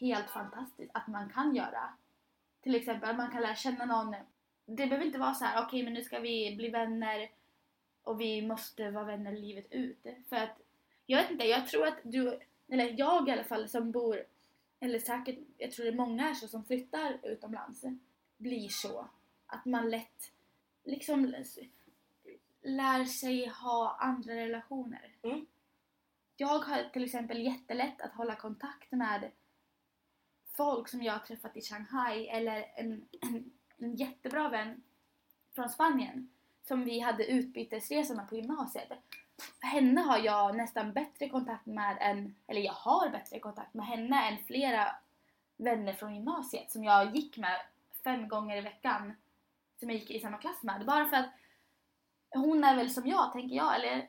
helt 0.00 0.30
fantastiskt 0.30 0.90
att 0.94 1.06
man 1.06 1.30
kan 1.30 1.54
göra. 1.54 1.94
Till 2.62 2.74
exempel 2.74 3.10
att 3.10 3.16
man 3.16 3.30
kan 3.30 3.42
lära 3.42 3.54
känna 3.54 3.84
någon. 3.84 4.14
Det 4.66 4.86
behöver 4.86 5.06
inte 5.06 5.18
vara 5.18 5.34
så 5.34 5.44
här: 5.44 5.66
okej 5.66 5.82
men 5.82 5.92
nu 5.92 6.02
ska 6.02 6.18
vi 6.18 6.56
bli 6.56 6.68
vänner 6.68 7.30
och 8.02 8.20
vi 8.20 8.42
måste 8.42 8.90
vara 8.90 9.04
vänner 9.04 9.32
livet 9.32 9.66
ut. 9.70 10.06
För 10.28 10.36
att 10.36 10.60
jag 11.06 11.22
vet 11.22 11.30
inte, 11.30 11.44
jag 11.44 11.68
tror 11.68 11.86
att 11.86 11.98
du, 12.02 12.40
eller 12.68 12.94
jag 12.98 13.28
i 13.28 13.32
alla 13.32 13.44
fall 13.44 13.68
som 13.68 13.90
bor, 13.90 14.24
eller 14.80 14.98
säkert, 14.98 15.38
jag 15.58 15.72
tror 15.72 15.84
det 15.84 15.90
är 15.90 15.96
många 15.96 16.22
här 16.22 16.34
som 16.34 16.64
flyttar 16.64 17.18
utomlands, 17.22 17.84
blir 18.36 18.68
så. 18.68 19.08
Att 19.50 19.64
man 19.64 19.90
lätt 19.90 20.32
liksom 20.84 21.34
lär 22.62 23.04
sig 23.04 23.46
ha 23.46 23.96
andra 24.00 24.34
relationer. 24.34 25.14
Mm. 25.22 25.46
Jag 26.36 26.58
har 26.58 26.90
till 26.92 27.04
exempel 27.04 27.42
jättelätt 27.42 28.00
att 28.00 28.14
hålla 28.14 28.36
kontakt 28.36 28.92
med 28.92 29.30
folk 30.56 30.88
som 30.88 31.02
jag 31.02 31.12
har 31.12 31.20
träffat 31.20 31.56
i 31.56 31.60
Shanghai 31.60 32.28
eller 32.28 32.72
en, 32.76 33.08
en, 33.20 33.50
en 33.76 33.96
jättebra 33.96 34.48
vän 34.48 34.82
från 35.54 35.68
Spanien 35.68 36.30
som 36.64 36.84
vi 36.84 37.00
hade 37.00 37.24
utbytesresorna 37.26 38.26
på 38.26 38.36
gymnasiet 38.36 38.92
henne 39.60 40.00
har 40.00 40.18
jag 40.18 40.56
nästan 40.56 40.92
bättre 40.92 41.28
kontakt 41.28 41.66
med 41.66 41.96
än, 42.00 42.34
eller 42.46 42.60
jag 42.60 42.72
har 42.72 43.08
bättre 43.08 43.38
kontakt 43.38 43.74
med 43.74 43.86
henne 43.86 44.28
än 44.28 44.44
flera 44.46 44.96
vänner 45.56 45.92
från 45.92 46.14
gymnasiet 46.14 46.70
som 46.70 46.84
jag 46.84 47.16
gick 47.16 47.36
med 47.36 47.60
fem 48.04 48.28
gånger 48.28 48.56
i 48.56 48.60
veckan 48.60 49.12
som 49.80 49.90
jag 49.90 49.98
gick 49.98 50.10
i 50.10 50.20
samma 50.20 50.38
klass 50.38 50.62
med. 50.62 50.86
Bara 50.86 51.04
för 51.08 51.16
att 51.16 51.30
hon 52.34 52.64
är 52.64 52.76
väl 52.76 52.90
som 52.90 53.06
jag, 53.06 53.32
tänker 53.32 53.56
jag. 53.56 53.76
Eller, 53.76 54.08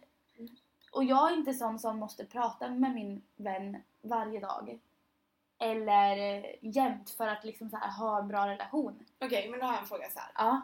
och 0.91 1.03
jag 1.03 1.31
är 1.31 1.37
inte 1.37 1.53
sån 1.53 1.79
som 1.79 1.97
måste 1.99 2.25
prata 2.25 2.69
med 2.69 2.95
min 2.95 3.21
vän 3.35 3.83
varje 4.01 4.39
dag. 4.39 4.79
Eller 5.57 6.45
jämt 6.61 7.09
för 7.09 7.27
att 7.27 7.43
liksom 7.43 7.69
så 7.69 7.77
här, 7.77 7.91
ha 7.91 8.19
en 8.19 8.27
bra 8.27 8.47
relation. 8.47 9.05
Okej, 9.19 9.49
men 9.49 9.59
då 9.59 9.65
har 9.65 9.73
jag 9.73 9.81
en 9.81 9.87
fråga 9.87 10.09
så 10.09 10.19
här. 10.19 10.31
Ja, 10.35 10.61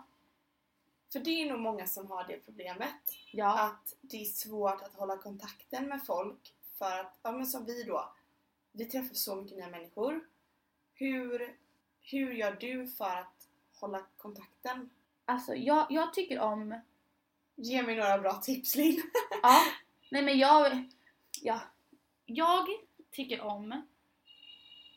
För 1.14 1.20
det 1.20 1.30
är 1.30 1.50
nog 1.52 1.60
många 1.60 1.88
som 1.88 2.12
har 2.12 2.24
det 2.28 2.38
problemet. 2.46 3.16
ja, 3.32 3.64
att 3.66 3.96
det 4.02 4.22
är 4.22 4.26
svårt 4.26 4.82
att 4.82 4.94
hålla 4.96 5.18
kontakten 5.18 5.86
med 5.90 6.06
folk 6.06 6.54
för 6.78 7.00
att, 7.00 7.20
ja 7.22 7.32
men 7.32 7.46
som 7.48 7.66
vi 7.66 7.84
då, 7.84 8.14
vi 8.72 8.86
träffar 8.86 9.16
så 9.16 9.36
mycket 9.36 9.58
nya 9.58 9.68
människor. 9.68 10.28
Hur, 10.94 11.58
hur 12.02 12.34
gör 12.34 12.52
du 12.60 12.88
för 12.88 13.16
att 13.16 13.48
hålla 13.80 14.06
kontakten? 14.18 14.90
Alltså 15.28 15.56
jag, 15.56 15.86
jag 15.90 16.14
tycker 16.14 16.40
om 16.40 16.76
Ge 17.60 17.84
mig 17.84 17.96
några 17.96 18.18
bra 18.18 18.34
tips 18.34 18.76
Linn. 18.76 19.02
Ja, 19.44 19.60
nej 20.12 20.22
men 20.22 20.38
jag... 20.38 20.90
Ja, 21.42 21.60
jag 22.26 22.68
tycker 23.12 23.42
om... 23.42 23.72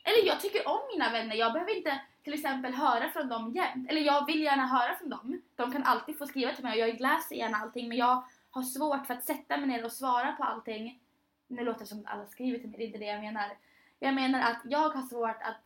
Eller 0.05 0.27
jag 0.27 0.41
tycker 0.41 0.69
om 0.69 0.81
mina 0.93 1.13
vänner. 1.13 1.37
Jag 1.37 1.53
behöver 1.53 1.77
inte 1.77 2.01
till 2.23 2.35
exempel 2.35 2.75
höra 2.75 3.11
från 3.11 3.29
dem 3.29 3.53
jämt. 3.53 3.91
Eller 3.91 4.01
jag 4.01 4.27
vill 4.27 4.43
gärna 4.43 4.67
höra 4.67 4.97
från 4.97 5.11
dem. 5.11 5.43
De 5.57 5.73
kan 5.73 5.85
alltid 5.85 6.19
få 6.19 6.27
skriva 6.27 6.53
till 6.53 6.65
mig 6.65 6.83
och 6.83 6.89
jag 6.89 7.01
läser 7.01 7.37
gärna 7.37 7.57
allting 7.57 7.89
men 7.89 7.99
jag 7.99 8.25
har 8.51 8.63
svårt 8.63 9.07
för 9.07 9.15
att 9.15 9.25
sätta 9.25 9.57
mig 9.57 9.67
ner 9.67 9.85
och 9.85 9.93
svara 9.93 10.33
på 10.33 10.45
allting. 10.45 11.01
Nu 11.47 11.65
låter 11.65 11.81
det 11.81 11.87
som 11.87 11.99
att 11.99 12.13
alla 12.13 12.27
skriver 12.27 12.59
till 12.59 12.69
mig, 12.69 12.79
det 12.79 12.85
är 12.85 12.87
inte 12.87 12.99
det 12.99 13.05
jag 13.05 13.21
menar. 13.21 13.57
Jag 13.99 14.15
menar 14.15 14.41
att 14.41 14.61
jag 14.65 14.89
har 14.91 15.03
svårt 15.03 15.43
att 15.43 15.57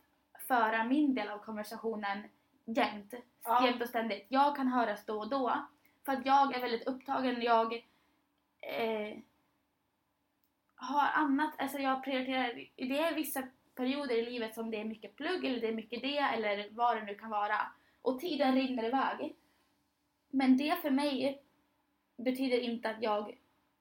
föra 0.47 0.83
min 0.83 1.15
del 1.15 1.29
av 1.29 1.37
konversationen 1.37 2.23
jämt. 2.65 3.13
Ja. 3.43 3.67
Jämt 3.67 3.81
och 3.81 3.89
ständigt. 3.89 4.25
Jag 4.29 4.55
kan 4.55 4.67
höras 4.67 5.05
då 5.05 5.19
och 5.19 5.29
då. 5.29 5.65
För 6.05 6.11
att 6.11 6.25
jag 6.25 6.55
är 6.55 6.61
väldigt 6.61 6.87
upptagen. 6.87 7.41
Jag 7.41 7.73
eh, 8.61 9.17
har 10.75 11.07
annat, 11.13 11.53
alltså 11.57 11.77
jag 11.77 12.03
prioriterar, 12.03 12.67
det 12.75 12.99
är 12.99 13.15
vissa 13.15 13.43
perioder 13.75 14.15
i 14.15 14.25
livet 14.25 14.55
som 14.55 14.71
det 14.71 14.79
är 14.79 14.85
mycket 14.85 15.15
plugg 15.15 15.45
eller 15.45 15.61
det 15.61 15.67
är 15.67 15.75
mycket 15.75 16.01
det 16.01 16.17
eller 16.17 16.69
vad 16.71 16.97
det 16.97 17.03
nu 17.03 17.15
kan 17.15 17.29
vara. 17.29 17.57
Och 18.01 18.19
tiden 18.19 18.55
rinner 18.55 18.83
iväg. 18.83 19.35
Men 20.29 20.57
det 20.57 20.81
för 20.81 20.91
mig 20.91 21.43
betyder 22.17 22.59
inte 22.59 22.89
att 22.89 23.01
jag 23.01 23.37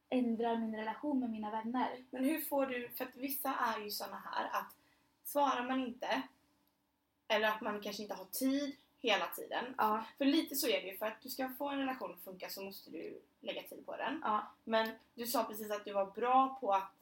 ändrar 0.09 0.57
min 0.57 0.77
relation 0.77 1.21
med 1.21 1.31
mina 1.31 1.51
vänner. 1.51 2.05
Men 2.11 2.25
hur 2.25 2.41
får 2.41 2.67
du, 2.67 2.89
för 2.89 3.05
att 3.05 3.17
vissa 3.17 3.55
är 3.55 3.85
ju 3.85 3.91
såna 3.91 4.23
här 4.25 4.61
att 4.61 4.77
svarar 5.25 5.69
man 5.69 5.81
inte 5.81 6.23
eller 7.29 7.49
att 7.49 7.61
man 7.61 7.81
kanske 7.81 8.03
inte 8.03 8.15
har 8.15 8.25
tid 8.25 8.77
hela 8.99 9.27
tiden. 9.27 9.75
Ja. 9.79 10.05
För 10.19 10.25
lite 10.25 10.55
så 10.57 10.69
är 10.69 10.83
det 10.83 10.89
ju, 10.89 10.97
för 10.97 11.07
att 11.07 11.23
du 11.23 11.29
ska 11.29 11.49
få 11.49 11.69
en 11.69 11.79
relation 11.79 12.13
att 12.13 12.25
funka 12.25 12.49
så 12.49 12.63
måste 12.63 12.91
du 12.91 13.21
lägga 13.41 13.63
tid 13.63 13.87
på 13.87 13.97
den. 13.97 14.21
ja. 14.25 14.53
Men 14.65 14.91
du 15.15 15.27
sa 15.27 15.45
precis 15.45 15.71
att 15.71 15.85
du 15.85 15.93
var 15.93 16.07
bra 16.07 16.59
på 16.61 16.73
att 16.73 16.93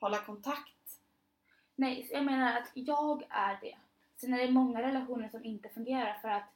hålla 0.00 0.18
kontakt. 0.18 0.98
Nej, 1.74 2.08
jag 2.10 2.24
menar 2.24 2.58
att 2.58 2.70
jag 2.74 3.22
är 3.28 3.58
det. 3.60 3.78
Sen 4.16 4.34
är 4.34 4.38
det 4.38 4.52
många 4.52 4.82
relationer 4.82 5.28
som 5.28 5.44
inte 5.44 5.68
fungerar 5.68 6.14
för 6.14 6.28
att 6.28 6.52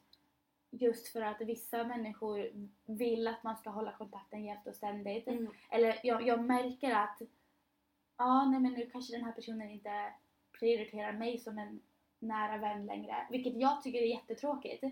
just 0.71 1.09
för 1.09 1.21
att 1.21 1.40
vissa 1.40 1.85
människor 1.85 2.51
vill 2.85 3.29
att 3.29 3.42
man 3.42 3.57
ska 3.57 3.71
hålla 3.71 3.92
kontakten 3.92 4.45
jämt 4.45 4.66
och 4.66 4.75
ständigt. 4.75 5.29
Eller 5.71 6.01
jag, 6.03 6.27
jag 6.27 6.45
märker 6.45 6.95
att 6.95 7.23
ja, 8.16 8.45
nej 8.45 8.61
men 8.61 8.73
nu 8.73 8.90
kanske 8.92 9.16
den 9.16 9.25
här 9.25 9.33
personen 9.33 9.71
inte 9.71 10.12
prioriterar 10.59 11.12
mig 11.12 11.38
som 11.38 11.59
en 11.59 11.81
nära 12.18 12.57
vän 12.59 12.87
längre. 12.87 13.26
Vilket 13.31 13.55
jag 13.61 13.83
tycker 13.83 13.98
är 13.98 14.07
jättetråkigt. 14.07 14.85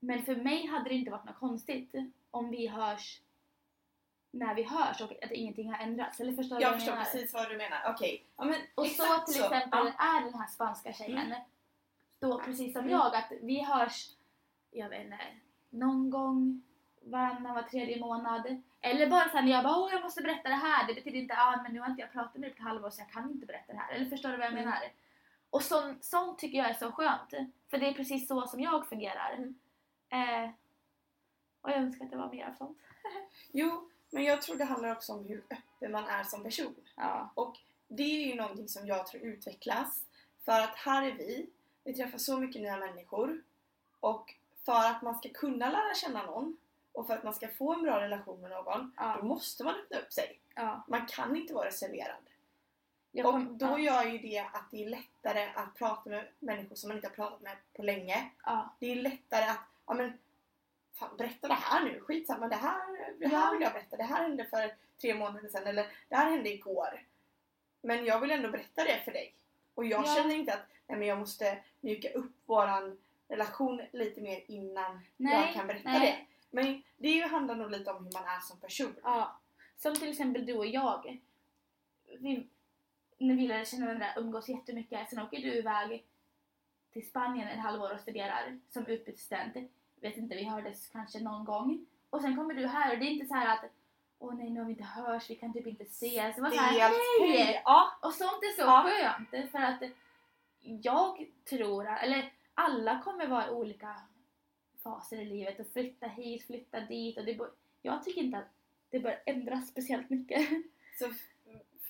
Men 0.00 0.22
för 0.22 0.36
mig 0.36 0.66
hade 0.66 0.88
det 0.88 0.94
inte 0.94 1.10
varit 1.10 1.24
något 1.24 1.38
konstigt 1.38 1.94
om 2.30 2.50
vi 2.50 2.66
hörs 2.66 3.20
när 4.30 4.54
vi 4.54 4.62
hörs 4.62 5.00
och 5.00 5.24
att 5.24 5.30
ingenting 5.30 5.72
har 5.72 5.78
ändrats. 5.78 6.20
Eller 6.20 6.32
förstår 6.32 6.56
du 6.56 6.62
Jag 6.62 6.70
vad 6.70 6.78
förstår 6.78 6.92
menar? 6.92 7.04
precis 7.04 7.34
vad 7.34 7.48
du 7.50 7.56
menar. 7.56 7.78
Okej. 7.94 8.26
Ja, 8.36 8.44
men 8.44 8.54
Och 8.74 8.86
så 8.86 9.18
till 9.32 9.42
exempel 9.44 9.92
Ja. 9.98 10.16
är 10.18 10.24
den 10.24 10.34
här 10.34 10.46
spanska 10.46 10.92
tjejen 10.92 11.18
Mm. 11.26 11.40
då 12.18 12.38
precis 12.38 12.72
som 12.72 12.80
Mm. 12.80 12.92
jag 12.92 13.14
att 13.14 13.32
vi 13.42 13.62
hörs, 13.64 14.10
jag 14.70 14.88
vet 14.88 15.04
inte, 15.04 15.18
någon 15.70 16.10
gång 16.10 16.62
varannan, 17.02 17.54
var 17.54 17.62
tredje 17.62 18.00
månad. 18.00 18.62
Eller 18.80 19.06
bara 19.10 19.28
sen 19.28 19.44
när 19.44 19.52
jag 19.52 19.64
bara 19.64 19.76
åh 19.78 19.92
jag 19.92 20.02
måste 20.02 20.22
berätta 20.22 20.48
det 20.48 20.54
här. 20.54 20.86
Det 20.86 20.94
betyder 20.94 21.18
inte 21.18 21.34
ah, 21.38 21.62
men 21.62 21.72
nu 21.72 21.80
har 21.80 21.90
inte 21.90 22.00
jag 22.02 22.12
pratat 22.12 22.34
med 22.34 22.42
dig 22.42 22.50
på 22.50 22.56
ett 22.56 22.62
halvår 22.68 22.90
så 22.90 23.00
jag 23.00 23.10
kan 23.10 23.30
inte 23.30 23.46
berätta 23.46 23.72
det 23.72 23.78
här. 23.78 23.92
Eller 23.94 24.10
förstår 24.10 24.28
du 24.28 24.36
vad 24.36 24.46
jag 24.46 24.52
Mm. 24.52 24.72
Och 25.50 25.62
sånt, 25.62 26.04
sånt 26.04 26.38
tycker 26.38 26.58
jag 26.58 26.70
är 26.70 26.74
så 26.74 26.92
skönt. 26.92 27.30
För 27.70 27.78
det 27.78 27.86
är 27.88 27.92
precis 27.94 28.28
så 28.28 28.46
som 28.46 28.60
jag 28.60 28.88
fungerar. 28.88 29.32
Mm. 29.32 29.54
Eh, 30.10 30.50
och 31.60 31.70
jag 31.70 31.76
önskar 31.76 32.04
att 32.04 32.10
det 32.10 32.16
var 32.16 32.32
mer 32.32 32.46
av 32.48 32.54
sånt. 32.54 32.78
Jo, 33.52 33.90
men 34.10 34.24
jag 34.24 34.42
tror 34.42 34.56
det 34.56 34.64
handlar 34.64 34.92
också 34.92 35.12
om 35.12 35.24
hur 35.24 35.44
öppen 35.50 35.92
man 35.92 36.04
är 36.04 36.24
som 36.24 36.42
person. 36.42 36.74
Ja. 36.96 37.30
Det 37.88 38.02
är 38.02 38.26
ju 38.26 38.34
någonting 38.34 38.68
som 38.68 38.86
jag 38.86 39.06
tror 39.06 39.22
utvecklas. 39.22 40.04
För 40.44 40.60
att 40.60 40.76
här 40.76 41.02
är 41.02 41.12
vi, 41.12 41.50
vi 41.84 41.94
träffar 41.94 42.18
så 42.18 42.36
mycket 42.38 42.62
nya 42.62 42.76
människor. 42.76 43.42
Och 44.00 44.34
för 44.64 44.86
att 44.90 45.02
man 45.02 45.14
ska 45.18 45.28
kunna 45.28 45.70
lära 45.70 45.94
känna 45.94 46.22
någon 46.22 46.56
och 46.92 47.06
för 47.06 47.14
att 47.14 47.24
man 47.24 47.34
ska 47.34 47.48
få 47.48 47.74
en 47.74 47.82
bra 47.82 48.00
relation 48.00 48.40
med 48.40 48.50
någon, 48.50 48.80
då 48.80 48.90
Ja. 48.96 49.22
måste 49.22 49.64
man 49.64 49.74
öppna 49.74 49.98
upp 49.98 50.12
sig. 50.12 50.40
ja. 50.54 50.84
Man 50.88 51.06
kan 51.06 51.36
inte 51.36 51.54
vara 51.54 51.66
reserverad. 51.66 52.29
Och 53.24 53.40
då 53.40 53.78
gör 53.78 54.02
ju 54.04 54.18
det 54.18 54.38
att 54.38 54.70
det 54.70 54.84
är 54.84 54.88
lättare 54.88 55.48
att 55.54 55.74
prata 55.74 56.10
med 56.10 56.28
människor 56.38 56.76
som 56.76 56.88
man 56.88 56.96
inte 56.96 57.08
har 57.08 57.14
pratat 57.14 57.40
med 57.40 57.56
på 57.76 57.82
länge. 57.82 58.30
ja. 58.44 58.74
Det 58.80 58.92
är 58.92 58.96
lättare 58.96 59.44
att, 59.44 59.58
ja 59.86 59.94
men, 59.94 60.18
fan 60.94 61.16
berätta 61.16 61.48
det 61.48 61.54
här 61.54 61.84
nu, 61.84 62.00
skitsamma 62.00 62.48
det 62.48 62.56
här, 62.56 63.14
det 63.18 63.26
här 63.28 63.52
vill 63.52 63.62
jag 63.62 63.72
berätta, 63.72 63.96
det 63.96 64.02
här 64.02 64.22
hände 64.22 64.44
för 64.44 64.74
tre 65.00 65.14
månader 65.14 65.48
sedan 65.48 65.66
eller 65.66 65.86
det 66.08 66.16
här 66.16 66.30
hände 66.30 66.52
igår. 66.52 67.04
Men 67.82 68.04
jag 68.04 68.20
vill 68.20 68.30
ändå 68.30 68.50
berätta 68.50 68.84
det 68.84 69.00
för 69.04 69.12
dig. 69.12 69.34
Och 69.74 69.84
jag 69.84 70.04
Ja. 70.06 70.14
känner 70.14 70.34
inte 70.34 70.54
att, 70.54 70.66
nej 70.86 70.98
men 70.98 71.08
jag 71.08 71.18
måste 71.18 71.58
mjuka 71.80 72.08
upp 72.10 72.32
våran 72.46 72.98
relation 73.28 73.82
lite 73.92 74.20
mer 74.20 74.42
innan 74.46 75.00
Nej, 75.16 75.44
jag 75.46 75.54
kan 75.54 75.66
berätta 75.66 75.88
nej. 75.90 76.00
det. 76.00 76.26
Men 76.50 76.82
det 76.96 77.08
är 77.08 77.12
ju- 77.12 77.22
handlar 77.28 77.54
nog 77.54 77.70
lite 77.70 77.90
om 77.90 78.04
hur 78.04 78.12
man 78.12 78.24
är 78.24 78.40
som 78.40 78.60
person. 78.60 78.94
Ja, 79.02 79.38
som 79.76 79.94
till 79.94 80.10
exempel 80.10 80.46
du 80.46 80.54
och 80.54 80.66
jag. 80.66 81.18
Vi, 82.18 82.48
när 83.20 83.34
vi 83.34 83.46
lärde 83.48 83.64
känna 83.64 83.86
varandra 83.86 84.06
umgås 84.16 84.48
jättemycket. 84.48 85.10
Sen 85.10 85.18
åker 85.22 85.38
du 85.38 85.52
iväg 85.54 86.04
till 86.92 87.08
Spanien 87.08 87.48
ett 87.48 87.58
halvår 87.58 87.94
och 87.94 88.00
studerar 88.00 88.58
som 88.68 88.86
utbytesstudent. 88.86 89.56
Vet 90.00 90.16
inte, 90.16 90.34
vi 90.36 90.44
hördes 90.44 90.86
kanske 90.86 91.20
någon 91.20 91.44
gång. 91.44 91.86
Och 92.10 92.20
sen 92.20 92.36
kommer 92.36 92.54
du 92.54 92.66
här 92.66 92.92
och 92.92 92.98
det 92.98 93.04
är 93.06 93.10
inte 93.10 93.26
så 93.26 93.34
här 93.34 93.54
att 93.54 93.64
Åh 94.22 94.34
nej, 94.34 94.50
nu 94.50 94.58
har 94.60 94.66
vi 94.66 94.72
inte 94.72 94.84
hörs, 94.84 95.30
vi 95.30 95.34
kan 95.34 95.52
typ 95.52 95.66
inte 95.66 95.84
ses. 95.84 96.36
Det 96.36 96.42
var 96.42 96.50
så 96.50 96.56
här, 96.60 96.72
Stelt. 96.90 97.38
hej! 97.38 97.62
Ja, 97.64 97.98
Och 98.02 98.12
sånt 98.14 98.42
är 98.42 98.54
så 98.56 98.62
Ja. 98.62 98.82
skönt 98.88 99.50
för 99.50 99.58
att 99.58 99.82
jag 100.60 101.26
tror, 101.44 101.86
eller 101.86 102.32
alla 102.54 103.00
kommer 103.04 103.26
vara 103.26 103.46
i 103.46 103.50
olika 103.50 103.96
faser 104.82 105.20
i 105.20 105.24
livet 105.24 105.60
och 105.60 105.66
flytta 105.72 106.06
hit, 106.06 106.46
flytta 106.46 106.80
dit 106.80 107.18
och 107.18 107.24
det 107.24 107.38
jag 107.82 108.04
tycker 108.04 108.20
inte 108.22 108.38
att 108.38 108.48
det 108.90 109.00
bör 109.00 109.22
ändras 109.26 109.68
speciellt 109.68 110.10
mycket. 110.10 110.48
så 110.98 111.12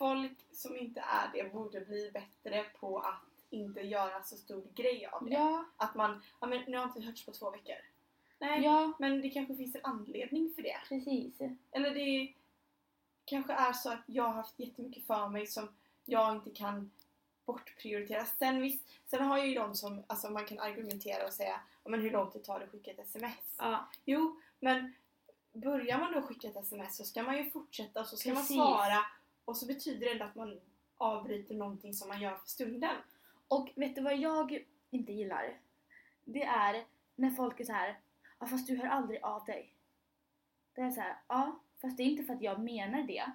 folk 0.00 0.46
som 0.52 0.76
inte 0.76 1.00
är 1.00 1.30
det 1.34 1.52
borde 1.52 1.80
bli 1.80 2.10
bättre 2.12 2.64
på 2.80 2.98
att 2.98 3.22
inte 3.50 3.80
göra 3.80 4.22
så 4.22 4.36
stor 4.36 4.64
grej 4.74 5.06
av 5.06 5.24
det. 5.24 5.32
Ja, 5.34 5.64
Att 5.76 5.94
man, 5.94 6.22
ja 6.40 6.46
men 6.46 6.62
nu 6.66 6.76
har 6.76 6.84
inte 6.84 7.00
hörts 7.00 7.26
på 7.26 7.32
två 7.32 7.50
veckor. 7.50 7.76
Nej, 8.38 8.64
ja, 8.64 8.92
men 8.98 9.20
det 9.20 9.30
kanske 9.30 9.56
finns 9.56 9.74
en 9.74 9.84
anledning 9.84 10.52
för 10.54 10.62
det. 10.62 10.76
precis. 10.88 11.40
Eller 11.70 11.94
det 11.94 12.32
kanske 13.24 13.52
är 13.52 13.72
så 13.72 13.90
att 13.92 14.02
jag 14.06 14.24
har 14.24 14.32
haft 14.32 14.58
jättemycket 14.60 15.06
för 15.06 15.28
mig 15.28 15.46
som 15.46 15.68
jag 16.04 16.34
inte 16.36 16.50
kan 16.50 16.90
bortprioritera. 17.46 18.24
Sen 18.24 18.60
visst, 18.62 18.84
sen 19.06 19.24
har 19.24 19.38
jag 19.38 19.48
ju 19.48 19.54
de 19.54 19.74
som, 19.74 20.04
alltså 20.06 20.30
man 20.30 20.44
kan 20.44 20.58
argumentera 20.58 21.26
och 21.26 21.32
säga 21.32 21.60
men 21.84 22.00
hur 22.00 22.10
lång 22.10 22.30
tid 22.30 22.44
tar 22.44 22.58
det 22.58 22.64
att 22.64 22.70
skicka 22.70 22.90
ett 22.90 22.98
sms? 22.98 23.54
Ja, 23.58 23.88
Jo, 24.04 24.40
men 24.60 24.92
börjar 25.52 25.98
man 25.98 26.12
då 26.12 26.22
skicka 26.22 26.48
ett 26.48 26.56
sms 26.56 26.96
så 26.96 27.04
ska 27.04 27.22
man 27.22 27.36
ju 27.36 27.50
fortsätta 27.50 28.00
och 28.00 28.06
så 28.06 28.16
ska 28.16 28.30
Precis. 28.30 28.56
man 28.56 28.66
svara 28.66 28.98
och 29.44 29.56
så 29.56 29.66
betyder 29.66 30.06
det 30.06 30.12
ändå 30.12 30.24
att 30.24 30.34
man 30.34 30.60
avbryter 30.96 31.54
någonting 31.54 31.94
som 31.94 32.08
man 32.08 32.20
gör 32.20 32.36
för 32.36 32.48
stunden. 32.48 32.96
och 33.48 33.70
vet 33.76 33.94
du 33.94 34.00
vad 34.00 34.16
jag 34.16 34.66
inte 34.90 35.12
gillar? 35.12 35.60
Det 36.24 36.42
är 36.42 36.84
när 37.14 37.30
folk 37.30 37.60
är 37.60 37.64
så 37.64 37.72
här, 37.72 38.00
ja 38.38 38.46
fast 38.46 38.66
du 38.66 38.76
hör 38.76 38.86
aldrig 38.86 39.22
av 39.22 39.44
dig. 39.44 39.74
Det 40.74 40.80
är 40.80 40.90
så 40.90 41.00
här, 41.00 41.16
ja 41.28 41.60
fast 41.82 41.96
det 41.96 42.02
är 42.02 42.04
inte 42.04 42.24
för 42.24 42.34
att 42.34 42.42
jag 42.42 42.60
menar 42.60 43.02
det. 43.02 43.32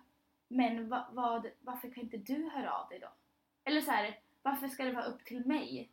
Men 0.47 0.89
va, 0.89 1.07
vad, 1.11 1.47
varför 1.61 1.91
kan 1.91 2.03
inte 2.03 2.17
du 2.17 2.49
höra 2.49 2.71
av 2.71 2.89
dig 2.89 2.99
då? 2.99 3.07
Eller 3.63 3.81
så 3.81 3.91
här, 3.91 4.19
varför 4.41 4.67
ska 4.67 4.83
det 4.83 4.91
vara 4.91 5.05
upp 5.05 5.25
till 5.25 5.45
mig? 5.45 5.91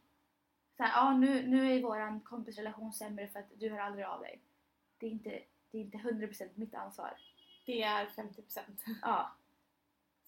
Så 0.77 0.83
här, 0.83 0.90
ja 0.90 1.18
nu, 1.18 1.46
nu 1.46 1.72
är 1.72 1.83
våran 1.83 2.20
kompisrelation 2.20 2.92
sämre 2.92 3.29
för 3.29 3.38
att 3.38 3.51
du 3.57 3.70
hör 3.70 3.79
aldrig 3.79 4.05
av 4.05 4.20
dig. 4.20 4.40
Det 4.98 5.07
är 5.07 5.11
inte, 5.11 5.42
det 5.70 5.79
är 5.79 5.83
inte 5.83 5.98
100% 5.98 6.48
mitt 6.55 6.75
ansvar. 6.75 7.18
Det 7.66 7.83
är 7.83 8.07
50%. 8.07 8.61
Ja, 9.03 9.33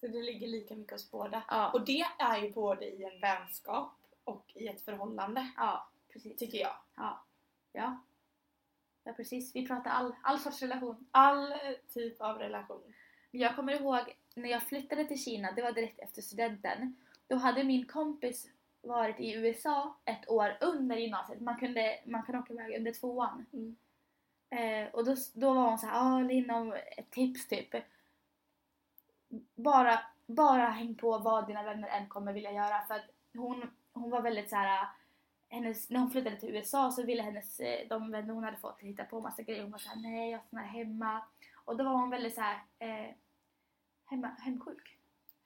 Så 0.05 0.11
det 0.11 0.21
ligger 0.21 0.47
lika 0.47 0.75
mycket 0.75 0.93
hos 0.93 1.11
båda. 1.11 1.43
ja, 1.47 1.71
Och 1.71 1.85
det 1.85 2.05
är 2.19 2.37
ju 2.37 2.51
både 2.51 2.85
i 2.85 3.03
en 3.03 3.19
vänskap 3.19 3.93
och 4.23 4.51
i 4.55 4.67
ett 4.67 4.81
förhållande, 4.81 5.51
ja 5.57 5.89
precis. 6.13 6.37
tycker 6.37 6.57
jag. 6.57 6.75
Ja, 6.95 7.23
ja. 7.71 7.99
Ja 9.03 9.13
precis, 9.13 9.55
vi 9.55 9.67
pratar 9.67 9.91
all, 9.91 10.15
all 10.21 10.39
sorts 10.39 10.61
relation. 10.61 11.07
All 11.11 11.53
typ 11.93 12.21
av 12.21 12.37
relation. 12.37 12.93
Jag 13.31 13.55
kommer 13.55 13.73
ihåg 13.73 14.17
när 14.35 14.49
jag 14.49 14.63
flyttade 14.63 15.05
till 15.05 15.23
Kina, 15.23 15.51
det 15.51 15.61
var 15.61 15.71
direkt 15.71 15.99
efter 15.99 16.21
studenten. 16.21 16.95
Då 17.27 17.35
hade 17.35 17.63
min 17.63 17.85
kompis 17.85 18.49
varit 18.81 19.19
i 19.19 19.33
USA 19.33 19.95
ett 20.05 20.29
år 20.29 20.57
under 20.61 20.95
gymnasiet. 20.95 21.41
Man, 21.41 21.59
kunde, 21.59 21.99
man 22.05 22.23
kan 22.23 22.35
åka 22.35 22.53
iväg 22.53 22.77
under 22.77 22.93
tvåan. 22.93 23.45
Mm. 23.53 23.75
Eh, 24.49 24.93
och 24.93 25.05
då, 25.05 25.15
då 25.33 25.53
var 25.53 25.69
hon 25.69 25.77
såhär, 25.77 25.93
ah 25.95 26.19
Linn 26.19 26.73
ett 26.97 27.11
tips 27.11 27.47
typ. 27.47 27.75
Bara, 29.65 29.99
bara 30.25 30.69
häng 30.69 30.95
på 30.95 31.17
vad 31.17 31.47
dina 31.47 31.63
vänner 31.63 31.87
än 31.87 32.07
kommer 32.07 32.33
vilja 32.33 32.51
göra. 32.51 32.81
För 32.87 32.95
att 32.95 33.09
hon, 33.33 33.71
hon 33.93 34.09
var 34.09 34.21
väldigt 34.21 34.49
så 34.49 34.55
här. 34.55 34.87
Hennes, 35.49 35.89
när 35.89 35.99
hon 35.99 36.11
flyttade 36.11 36.35
till 36.35 36.55
USA 36.55 36.91
så 36.91 37.03
ville 37.03 37.23
hennes, 37.23 37.59
eh, 37.59 37.87
de 37.89 38.11
vänner 38.11 38.33
hon 38.33 38.43
hade 38.43 38.57
fått 38.57 38.79
hitta 38.79 39.03
på 39.03 39.21
massa 39.21 39.43
grejer. 39.43 39.61
Hon 39.61 39.71
var 39.71 39.79
såhär, 39.79 40.01
nej 40.01 40.31
jag 40.31 40.43
stannar 40.43 40.63
hemma. 40.63 41.21
Och 41.65 41.77
då 41.77 41.83
var 41.83 41.91
hon 41.91 42.09
väldigt 42.09 42.35
såhär, 42.35 42.63
eh, 42.79 43.15
hemma, 44.05 44.27
hemsjuk. 44.27 44.97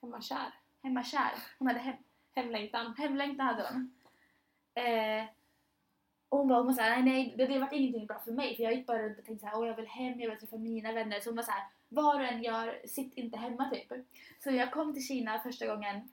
Hemmakär. 0.02 0.54
Hemmakär. 0.84 1.32
Hon 1.60 1.68
hade 1.68 1.80
hem, 1.80 1.96
Hemlängtan. 2.36 2.96
Hemlängtan 2.98 3.46
hade 3.46 3.68
hon. 3.72 3.96
Eh, 4.74 5.26
och 6.30 6.38
hon 6.38 6.48
bara, 6.48 6.60
hon 6.60 6.68
var 6.68 6.74
såhär, 6.74 6.90
nej 6.90 7.04
nej 7.04 7.34
det, 7.38 7.46
det 7.46 7.60
var 7.60 7.74
ingenting 7.74 8.06
bra 8.06 8.20
för 8.20 8.32
mig 8.32 8.56
för 8.56 8.64
jag 8.64 8.74
gick 8.74 8.88
bara 8.88 9.04
runt 9.04 9.20
och 9.20 9.26
tänkte 9.26 9.46
såhär, 9.46 9.60
åh 9.60 9.68
jag 9.68 9.76
vill 9.76 9.88
hem, 9.88 10.20
jag 10.20 10.30
vill 10.30 10.40
träffa 10.40 10.58
mina 10.58 10.92
vänner. 10.92 11.20
Så 11.20 11.30
hon 11.30 11.36
var 11.36 11.44
såhär, 11.44 11.64
vad 11.90 12.20
du 12.20 12.26
än 12.26 12.44
gör, 12.44 12.82
sitt 12.86 13.14
inte 13.18 13.38
hemma 13.38 13.70
typ. 13.70 13.88
Så 14.44 14.52
när 14.52 14.58
jag 14.58 14.72
kom 14.72 14.94
till 14.94 15.08
Kina 15.08 15.40
första 15.40 15.68
gången, 15.68 16.10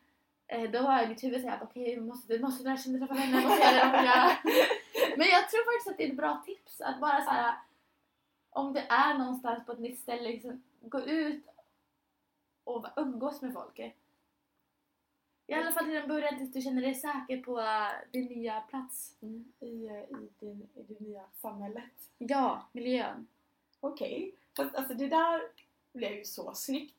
eh, 0.47 0.71
då 0.71 0.83
var 0.83 1.07
mitt 1.07 1.25
huvud 1.25 1.43
såhär, 1.43 1.59
okej 1.63 1.95
du 1.95 2.01
måste, 2.01 2.33
du 2.33 2.43
måste 2.43 2.65
lära 2.65 2.77
känna 2.77 2.99
träffa 2.99 3.15
vänner, 3.15 3.43
måste 3.43 3.63
göra 3.65 3.91
det 3.91 4.07
göra. 4.07 4.31
Men 5.17 5.27
jag 5.29 5.51
tror 5.51 5.65
faktiskt 5.65 5.91
att 5.91 5.97
det 5.99 6.05
är 6.05 6.09
ett 6.09 6.17
bra 6.17 6.43
tips 6.47 6.81
att 6.81 7.01
bara 7.01 7.25
såhär, 7.25 7.55
om 8.51 8.73
du 8.73 8.81
är 8.81 9.19
någonstans 9.19 9.67
på 9.67 9.73
ett 9.73 9.79
nytt 9.79 10.01
ställe, 10.01 10.29
liksom, 10.29 10.63
gå 10.81 11.01
ut 11.01 11.47
och 12.65 12.87
umgås 12.97 13.43
med 13.43 13.53
folk. 13.53 13.79
I 15.49 15.55
alla 15.55 15.73
fall 15.73 15.85
till 15.85 15.97
en 15.97 16.09
början 16.09 16.39
tills 16.39 16.53
du 16.53 16.61
känner 16.61 16.83
dig 16.83 16.95
säker 16.95 17.43
på 17.43 17.61
eh, 17.61 18.11
din 18.11 18.27
nya 18.27 18.61
plats. 18.61 19.17
Mm. 19.23 19.53
I, 19.61 19.87
eh, 19.87 20.03
i, 20.03 20.29
din, 20.39 20.69
I 20.75 20.83
det 20.83 21.01
nya 21.01 21.23
samhället. 21.35 22.11
Ja, 22.19 22.69
miljön. 22.73 23.27
Okej. 23.81 24.35
Fast 24.57 24.75
alltså 24.75 24.95
det 24.95 25.09
där 25.09 25.43
blev 25.97 26.13
ju 26.13 26.25
så 26.25 26.55
snyggt. 26.55 26.97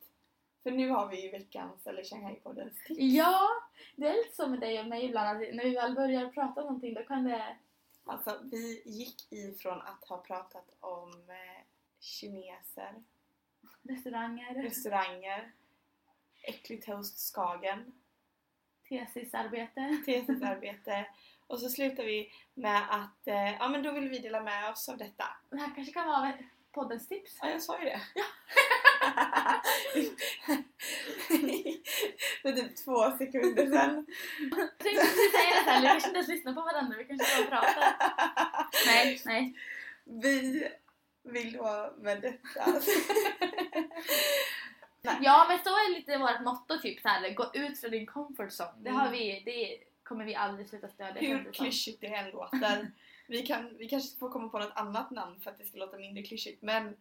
För 0.64 0.72
nu 0.72 0.90
har 0.90 1.08
vi 1.08 1.22
ju 1.22 1.32
veckans, 1.32 1.88
eller 1.88 2.04
Shanghai-poddens 2.04 2.84
tips. 2.88 3.00
Ja, 3.00 3.50
det 3.96 4.08
är 4.08 4.14
lite 4.14 4.36
så 4.36 4.48
med 4.48 4.60
dig 4.60 4.80
och 4.80 4.88
mig 4.88 5.06
ibland 5.06 5.28
att 5.28 5.56
när 5.56 5.64
vi 5.64 5.76
väl 5.76 5.96
börjar 5.96 6.30
prata 6.30 6.62
om 6.62 6.68
någonting 6.68 6.94
då 6.94 7.04
kan 7.04 7.24
det... 7.24 7.58
Alltså 8.06 8.40
vi 8.44 8.82
gick 8.86 9.32
ifrån 9.32 9.82
att 9.82 10.04
ha 10.10 10.18
pratat 10.18 10.76
om 10.80 11.10
eh, 11.30 11.64
kineser, 12.00 13.04
Restauranger, 13.82 14.64
restauranger, 14.64 15.52
äcklig 16.42 16.86
toast 16.86 17.20
Skagen, 17.20 17.92
tesisarbete. 18.90 20.02
tesisarbete 20.06 21.06
och 21.48 21.60
så 21.60 21.70
slutar 21.70 22.04
vi 22.04 22.32
med 22.54 22.82
att 22.90 23.28
eh, 23.28 23.54
ja 23.54 23.68
men 23.68 23.84
då 23.84 23.92
vill 23.92 24.10
vi 24.10 24.20
dela 24.20 24.42
med 24.42 24.72
oss 24.72 24.90
av 24.90 24.98
detta. 24.98 25.26
Det 25.50 25.58
här 25.58 25.76
kanske 25.76 25.94
kan 25.94 26.08
vara 26.08 26.34
poddens 26.72 27.08
tips. 27.08 27.38
Ja, 27.42 27.50
jag 27.50 27.62
sa 27.62 27.80
ju 27.80 27.86
det. 27.86 28.02
För 32.42 32.52
typ 32.52 32.76
två 32.86 33.12
sekunder 33.18 33.66
sedan. 33.66 34.06
Jag 34.40 34.78
tänkte 34.78 35.02
precis 35.02 35.32
säga 35.32 35.64
det 35.66 35.72
här, 35.72 35.82
vi 35.82 35.88
kanske 35.88 36.08
inte 36.10 36.18
ens 36.18 36.28
lyssnar 36.28 36.54
på 36.54 36.62
varandra, 36.62 36.98
vi 36.98 37.06
kanske 37.06 37.44
bara 37.44 37.50
pratar. 37.62 37.94
Nej, 38.86 39.22
nej. 39.26 39.54
Vi 40.06 40.68
vill 41.24 41.54
då 41.54 41.94
med 41.98 42.22
detta... 42.22 42.66
Ja 45.22 45.46
men 45.50 45.60
så 45.64 45.70
är 45.70 45.96
lite 45.96 46.18
vårt 46.18 46.42
motto 46.42 46.78
typ 46.82 47.02
såhär, 47.02 47.34
gå 47.34 47.52
ut 47.54 47.80
från 47.80 47.92
din 47.92 48.06
comfort 48.06 48.50
zone. 48.52 48.72
Det, 48.78 48.90
har 48.90 49.02
Mm. 49.08 49.12
vi, 49.12 49.42
det 49.46 49.78
kommer 50.04 50.26
vi 50.26 50.36
aldrig 50.36 50.70
sluta 50.70 50.88
stödja. 50.88 51.22
Hur 51.22 51.52
klyschigt 51.54 52.02
det 52.02 52.08
än 52.08 52.30
låter. 52.32 52.92
Vi, 53.28 53.46
kan, 53.46 53.78
vi 53.78 53.90
kanske 53.90 54.18
får 54.20 54.30
komma 54.30 54.50
på 54.50 54.60
något 54.60 54.72
annat 54.76 55.12
namn 55.12 55.40
för 55.40 55.52
att 55.52 55.58
det 55.58 55.66
ska 55.66 55.78
låta 55.78 55.98
mindre 55.98 56.24
klyschigt 56.24 56.62
men 56.62 56.96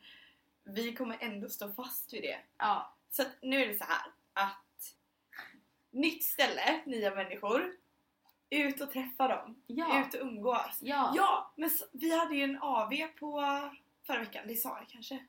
vi 0.67 0.95
kommer 0.95 1.17
ändå 1.21 1.49
stå 1.49 1.73
fast 1.73 2.13
vid 2.13 2.23
det. 2.23 2.39
Ja. 2.59 2.95
Så 3.11 3.23
att 3.23 3.33
nu 3.43 3.63
är 3.63 3.69
det 3.69 3.79
så 3.79 3.85
här 3.85 4.07
att 4.33 4.95
nytt 5.91 6.25
ställe, 6.25 6.81
nya 6.87 7.15
människor, 7.15 7.73
ut 8.51 8.81
och 8.81 8.93
träffa 8.93 9.29
dem, 9.29 9.63
Ja. 9.67 10.07
ut 10.07 10.15
och 10.15 10.21
umgås. 10.21 10.79
Ja. 10.81 11.13
Ja, 11.17 11.53
men 11.57 11.71
så, 11.71 11.85
vi 11.93 12.19
hade 12.19 12.37
ju 12.37 12.43
en 12.45 12.59
AV 12.63 12.91
på 13.19 13.41
förra 14.03 14.19
veckan, 14.21 14.45
det 14.49 14.55
sa 14.57 14.79
jag 14.79 14.89
kanske. 14.89 15.27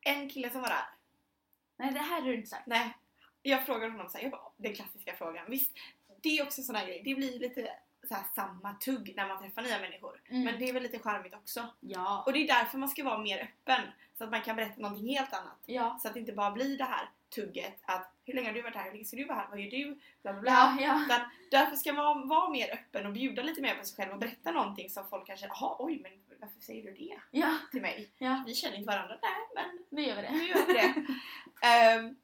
En 0.00 0.28
kille 0.30 0.50
som 0.50 0.60
var 0.60 0.68
där. 0.68 0.86
Nej 1.76 1.92
det 1.92 1.98
här 2.00 2.20
har 2.20 2.28
du 2.28 2.34
inte 2.34 2.48
sagt. 2.50 2.66
Nej, 2.66 2.96
jag 3.42 3.66
frågade 3.66 3.92
honom 3.92 4.08
så 4.08 4.16
här, 4.18 4.24
jag 4.24 4.30
bara, 4.32 4.52
den 4.56 4.74
klassiska 4.74 5.16
frågan. 5.16 5.50
Visst, 5.50 5.72
det 6.22 6.38
är 6.38 6.42
också 6.42 6.60
en 6.60 6.64
sån 6.64 6.76
här 6.76 6.86
grej. 6.86 7.02
Det 7.04 7.14
blir 7.14 7.38
lite 7.38 7.72
så 8.08 8.14
här, 8.14 8.24
samma 8.34 8.74
tugg 8.74 9.12
när 9.16 9.28
man 9.28 9.38
träffar 9.38 9.62
nya 9.62 9.78
människor. 9.78 10.20
Mm. 10.28 10.44
Men 10.44 10.58
det 10.58 10.68
är 10.68 10.72
väl 10.72 10.82
lite 10.82 10.98
charmigt 10.98 11.34
också. 11.34 11.66
Ja. 11.80 12.22
Och 12.26 12.32
det 12.32 12.38
är 12.38 12.46
därför 12.46 12.78
man 12.78 12.88
ska 12.88 13.04
vara 13.04 13.18
mer 13.18 13.38
öppen. 13.42 13.80
Så 14.18 14.24
att 14.24 14.30
man 14.30 14.42
kan 14.42 14.56
berätta 14.56 14.80
någonting 14.80 15.08
helt 15.16 15.32
annat. 15.32 15.58
Ja. 15.66 15.98
Så 16.02 16.08
att 16.08 16.14
det 16.14 16.20
inte 16.20 16.32
bara 16.32 16.50
blir 16.50 16.78
det 16.78 16.84
här 16.84 17.10
tugget 17.34 17.78
att 17.82 18.12
hur 18.24 18.34
länge 18.34 18.48
har 18.48 18.54
du 18.54 18.62
varit 18.62 18.74
här? 18.76 18.84
Hur 18.84 18.92
länge 18.92 19.04
ska 19.04 19.16
du 19.16 19.24
vara 19.24 19.38
här? 19.38 19.46
Vad 19.50 19.60
gör 19.60 19.70
du? 19.70 20.00
Bla 20.22 20.32
bla 20.32 20.40
bla. 20.42 20.50
Ja, 20.52 20.76
ja. 20.80 21.04
Utan 21.04 21.20
därför 21.50 21.76
ska 21.76 21.92
man 21.92 22.28
vara 22.28 22.48
mer 22.50 22.72
öppen 22.72 23.06
och 23.06 23.12
bjuda 23.12 23.42
lite 23.42 23.60
mer 23.62 23.74
på 23.74 23.84
sig 23.84 23.96
själv 23.96 24.12
och 24.12 24.18
berätta 24.18 24.50
någonting 24.52 24.90
som 24.90 25.08
folk 25.08 25.26
kanske 25.26 25.46
jaha 25.46 25.76
oj 25.78 25.98
men 26.02 26.12
varför 26.40 26.60
säger 26.60 26.82
du 26.82 26.92
det 26.94 27.20
Ja. 27.30 27.56
till 27.70 27.82
mig? 27.82 28.10
Ja. 28.18 28.42
Vi 28.46 28.54
känner 28.54 28.76
inte 28.76 28.86
varandra. 28.86 29.18
Nej 29.22 29.32
men 29.54 29.84
Nu 29.88 30.02
gör 30.02 30.16
vi 30.16 30.22
nu 30.22 30.38
det. 30.38 30.44
gör 30.44 30.66
vi 30.66 30.72
det. 30.72 30.94
Ehm, 31.66 32.16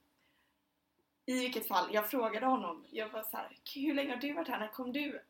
I 1.26 1.40
vilket 1.40 1.68
fall, 1.68 1.88
jag 1.92 2.10
frågade 2.10 2.46
honom, 2.46 2.84
jag 2.90 3.08
var 3.08 3.22
så 3.22 3.36
här, 3.36 3.56
hur 3.74 3.94
länge 3.94 4.10
har 4.10 4.16
du 4.20 4.32
varit 4.32 4.48
här? 4.48 4.58
När 4.58 4.68
kom 4.68 4.92
du? 4.92 5.22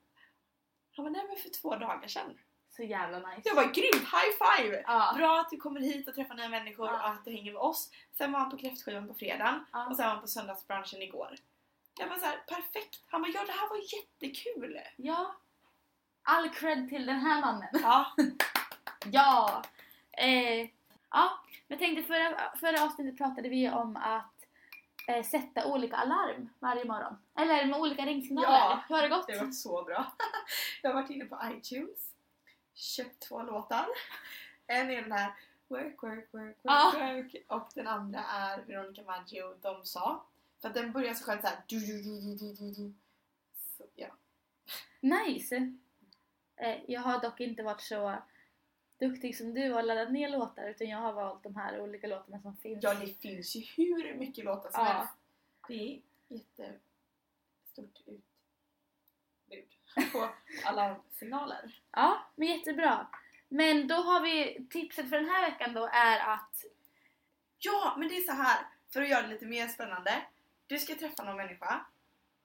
Han 0.98 1.04
var 1.04 1.10
nej 1.10 1.24
men 1.28 1.36
för 1.36 1.48
två 1.60 1.76
dagar 1.76 2.08
sedan. 2.08 2.38
Så 2.76 2.82
jävla 2.82 3.18
nice. 3.18 3.42
Jag 3.44 3.54
var 3.54 3.64
grymt, 3.64 3.94
high 4.12 4.32
five! 4.62 4.82
Ja. 4.86 5.12
Bra 5.16 5.40
att 5.40 5.50
du 5.50 5.56
kommer 5.56 5.80
hit 5.80 6.08
och 6.08 6.14
träffar 6.14 6.34
nya 6.34 6.48
människor 6.48 6.86
Ja. 6.86 6.92
och 6.94 7.08
att 7.08 7.24
du 7.24 7.30
hänger 7.30 7.52
med 7.52 7.60
oss. 7.62 7.90
Sen 8.18 8.32
var 8.32 8.40
han 8.40 8.50
på 8.50 8.56
kräftskivan 8.56 9.08
på 9.08 9.14
fredagen 9.14 9.64
Ja. 9.72 9.86
och 9.86 9.96
sen 9.96 10.04
var 10.06 10.12
han 10.12 10.20
på 10.20 10.26
söndagsbranschen 10.28 11.02
igår. 11.02 11.34
Jag 12.00 12.08
var 12.08 12.16
så 12.16 12.24
här, 12.26 12.36
perfekt! 12.48 13.02
Han 13.06 13.22
bara, 13.22 13.32
ja 13.32 13.44
det 13.46 13.52
här 13.52 13.68
var 13.68 13.78
jättekul! 13.96 14.80
ja. 14.96 15.36
All 16.22 16.48
cred 16.50 16.88
till 16.88 17.06
den 17.06 17.18
här 17.20 17.40
mannen. 17.40 17.68
Ja, 17.72 18.06
Ja! 19.12 19.62
Eh, 20.12 20.68
ja, 21.10 21.38
jag 21.68 21.78
tänkte 21.78 22.02
förra, 22.02 22.56
förra 22.60 22.84
avsnittet 22.84 23.16
pratade 23.18 23.48
vi 23.48 23.70
om 23.70 23.96
att 23.96 24.37
eh, 25.08 25.24
sätta 25.24 25.66
olika 25.66 25.96
alarm 25.96 26.48
varje 26.58 26.84
morgon. 26.84 27.16
Eller 27.38 27.66
med 27.66 27.80
olika 27.80 28.06
ringsignaler. 28.06 28.48
Ja, 28.48 28.84
Hur 28.88 28.94
har 28.94 29.02
det 29.02 29.08
gått? 29.08 29.26
det 29.26 29.38
har 29.38 29.46
gått 29.46 29.54
så 29.54 29.82
bra. 29.84 30.12
Jag 30.82 30.90
har 30.90 30.94
varit 31.02 31.10
inne 31.10 31.24
på 31.24 31.38
iTunes, 31.44 32.10
köpt 32.74 33.20
två 33.20 33.42
låtar. 33.42 33.86
En 34.66 34.90
är 34.90 35.02
den 35.02 35.12
här 35.12 35.32
Work, 35.68 36.02
work, 36.02 36.28
work, 36.32 36.32
work, 36.32 36.56
Ja. 36.62 36.92
work 36.94 37.36
och 37.48 37.68
den 37.74 37.86
andra 37.86 38.20
är 38.24 38.62
Veronica 38.66 39.02
Maggio, 39.02 39.54
De 39.62 39.84
sa. 39.84 40.24
För 40.60 40.68
att 40.68 40.74
den 40.74 40.92
börjar 40.92 41.14
så 41.14 41.24
själv 41.24 41.40
såhär 41.40 41.56
du, 41.66 41.78
du, 41.80 42.02
du, 42.02 42.20
du, 42.20 42.34
du, 42.36 42.52
du, 42.54 42.70
du. 42.70 42.94
Så, 43.76 43.84
ja. 43.94 44.08
Nice! 45.00 45.72
Eh, 46.56 46.76
jag 46.88 47.00
har 47.00 47.20
dock 47.20 47.40
inte 47.40 47.62
varit 47.62 47.80
så 47.80 48.14
duktig 48.98 49.36
som 49.36 49.54
du 49.54 49.74
och 49.74 49.84
laddat 49.84 50.10
ner 50.12 50.28
låtar 50.28 50.68
utan 50.68 50.88
jag 50.88 50.98
har 50.98 51.12
valt 51.12 51.42
de 51.42 51.56
här 51.56 51.80
olika 51.80 52.06
låtarna 52.06 52.40
som 52.42 52.56
finns. 52.56 52.78
ja, 52.82 52.94
det 52.94 53.06
finns 53.20 53.56
ju 53.56 53.60
hur 53.76 54.14
mycket 54.14 54.44
låtar 54.44 54.70
som 54.70 54.80
Ja. 54.84 54.92
helst. 54.92 55.12
Det 55.68 55.74
är 55.74 56.00
jättestort 56.28 58.00
utbud 58.06 58.22
på 60.12 60.28
alla 60.64 60.96
signaler. 61.12 61.80
Ja, 61.90 62.26
men 62.36 62.48
jättebra. 62.48 63.06
Men 63.48 63.88
då 63.88 63.94
har 63.94 64.20
vi 64.20 64.66
tipset 64.70 65.08
för 65.10 65.16
den 65.16 65.28
här 65.28 65.50
veckan 65.50 65.74
då 65.74 65.86
är 65.92 66.18
att 66.34 66.64
Ja, 67.58 67.94
men 67.98 68.08
det 68.08 68.16
är 68.16 68.20
så 68.22 68.32
här 68.32 68.66
för 68.92 69.02
att 69.02 69.08
göra 69.08 69.22
det 69.22 69.28
lite 69.28 69.46
mer 69.46 69.68
spännande. 69.68 70.22
Du 70.66 70.78
ska 70.78 70.94
träffa 70.94 71.24
någon 71.24 71.36
människa 71.36 71.86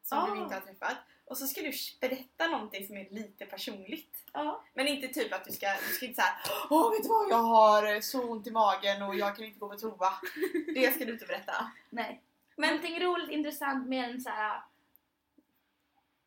som 0.01 0.17
Ah. 0.17 0.27
du 0.35 0.41
inte 0.41 0.53
har 0.55 0.61
träffat 0.61 0.97
och 1.25 1.37
så 1.37 1.47
ska 1.47 1.61
du 1.61 1.71
berätta 2.01 2.47
någonting 2.47 2.87
som 2.87 2.97
är 2.97 3.09
lite 3.09 3.45
personligt. 3.45 4.23
ja, 4.33 4.63
Men 4.73 4.87
inte 4.87 5.07
typ 5.07 5.33
att 5.33 5.45
du 5.45 5.51
ska, 5.51 5.67
du 5.89 5.93
ska 5.95 6.05
inte 6.05 6.21
säga 6.21 6.35
Åh 6.69 6.91
vet 6.91 7.03
du 7.03 7.09
vad 7.09 7.29
jag 7.31 7.37
har 7.37 8.01
så 8.01 8.23
ont 8.31 8.47
i 8.47 8.51
magen 8.51 9.01
och 9.01 9.15
jag 9.15 9.35
kan 9.35 9.45
inte 9.45 9.59
gå 9.59 9.69
på 9.69 9.77
toa. 9.77 10.13
Det 10.75 10.95
ska 10.95 11.05
du 11.05 11.13
inte 11.13 11.25
berätta. 11.25 11.71
nej. 11.89 12.21
Men- 12.55 12.69
Någonting 12.69 12.99
roligt, 12.99 13.29
intressant 13.29 13.87
mer 13.87 14.03
än 14.09 14.21
så 14.21 14.29
här. 14.29 14.61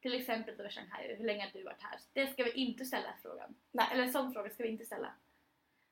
Till 0.03 0.15
exempel 0.21 0.57
då 0.57 0.69
Shanghai, 0.69 1.17
hur 1.17 1.25
länge 1.25 1.45
har 1.45 1.51
du 1.53 1.63
varit 1.65 1.83
här? 1.83 2.01
Det 2.13 2.33
ska 2.33 2.45
vi 2.45 2.51
inte 2.53 2.85
ställa 2.85 3.09
frågan. 3.23 3.55
Nej. 3.73 3.87
Eller 3.93 4.03
en 4.03 4.13
sån 4.13 4.33
fråga 4.33 4.51
ska 4.51 4.63
vi 4.63 4.69
inte 4.69 4.85
ställa. 4.85 5.13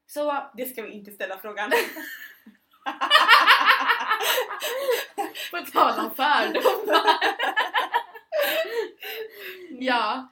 Så 0.06 0.50
Det 0.56 0.66
ska 0.66 0.82
vi 0.82 0.90
inte 0.92 1.12
ställa 1.12 1.38
frågan. 1.38 1.70
på 5.50 5.58
tal 5.72 5.98
om 6.06 6.10
fördomar. 6.16 7.34
Ja, 9.86 10.28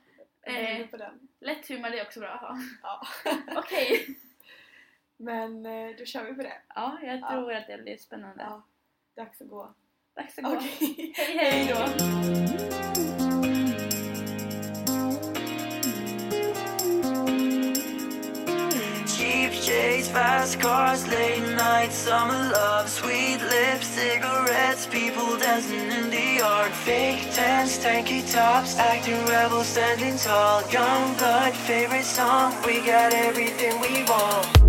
Eh. 0.47 0.87
på 0.87 0.97
den. 0.97 1.29
lätt 1.41 1.69
humor 1.69 1.91
det 1.91 1.99
är 1.99 2.07
också 2.07 2.21
bra 2.21 2.29
att 2.29 2.41
ha. 2.41 2.59
Ja. 2.83 3.07
Okej. 3.57 4.07
Men 5.17 5.67
eh, 5.67 5.97
då 5.99 6.05
kör 6.05 6.25
vi 6.25 6.35
på 6.35 6.43
det. 6.43 6.61
Ja, 6.75 6.99
jag 7.03 7.19
Ja. 7.21 7.31
tror 7.31 7.53
att 7.55 7.67
det 7.67 7.83
blir 7.83 7.97
spännande. 7.97 8.43
Ja. 8.43 8.63
Dags 9.17 9.41
att 9.41 9.49
gå. 9.49 9.75
Dags 10.15 10.39
att 10.39 10.45
gå. 10.45 10.51
Okej. 10.57 11.13
Hej 11.17 11.37
hej 11.39 11.67
då! 11.75 13.02
Shades, 20.03 20.13
fast 20.13 20.61
cars, 20.61 21.07
late 21.07 21.43
night, 21.57 21.93
summer 21.93 22.51
love, 22.51 22.89
sweet 22.89 23.39
lips, 23.41 23.87
cigarettes, 23.87 24.87
people 24.87 25.37
dancing 25.39 25.91
in 25.91 26.11
the 26.11 26.39
yard, 26.39 26.73
fake 26.73 27.31
tents, 27.33 27.79
tanky 27.79 28.23
tops, 28.33 28.77
acting 28.79 29.25
rebel, 29.27 29.63
standing 29.63 30.17
tall, 30.19 30.63
young 30.71 31.15
blood, 31.15 31.55
favorite 31.55 32.05
song, 32.05 32.55
we 32.67 32.81
got 32.81 33.13
everything 33.13 33.81
we 33.81 34.03
want. 34.05 34.62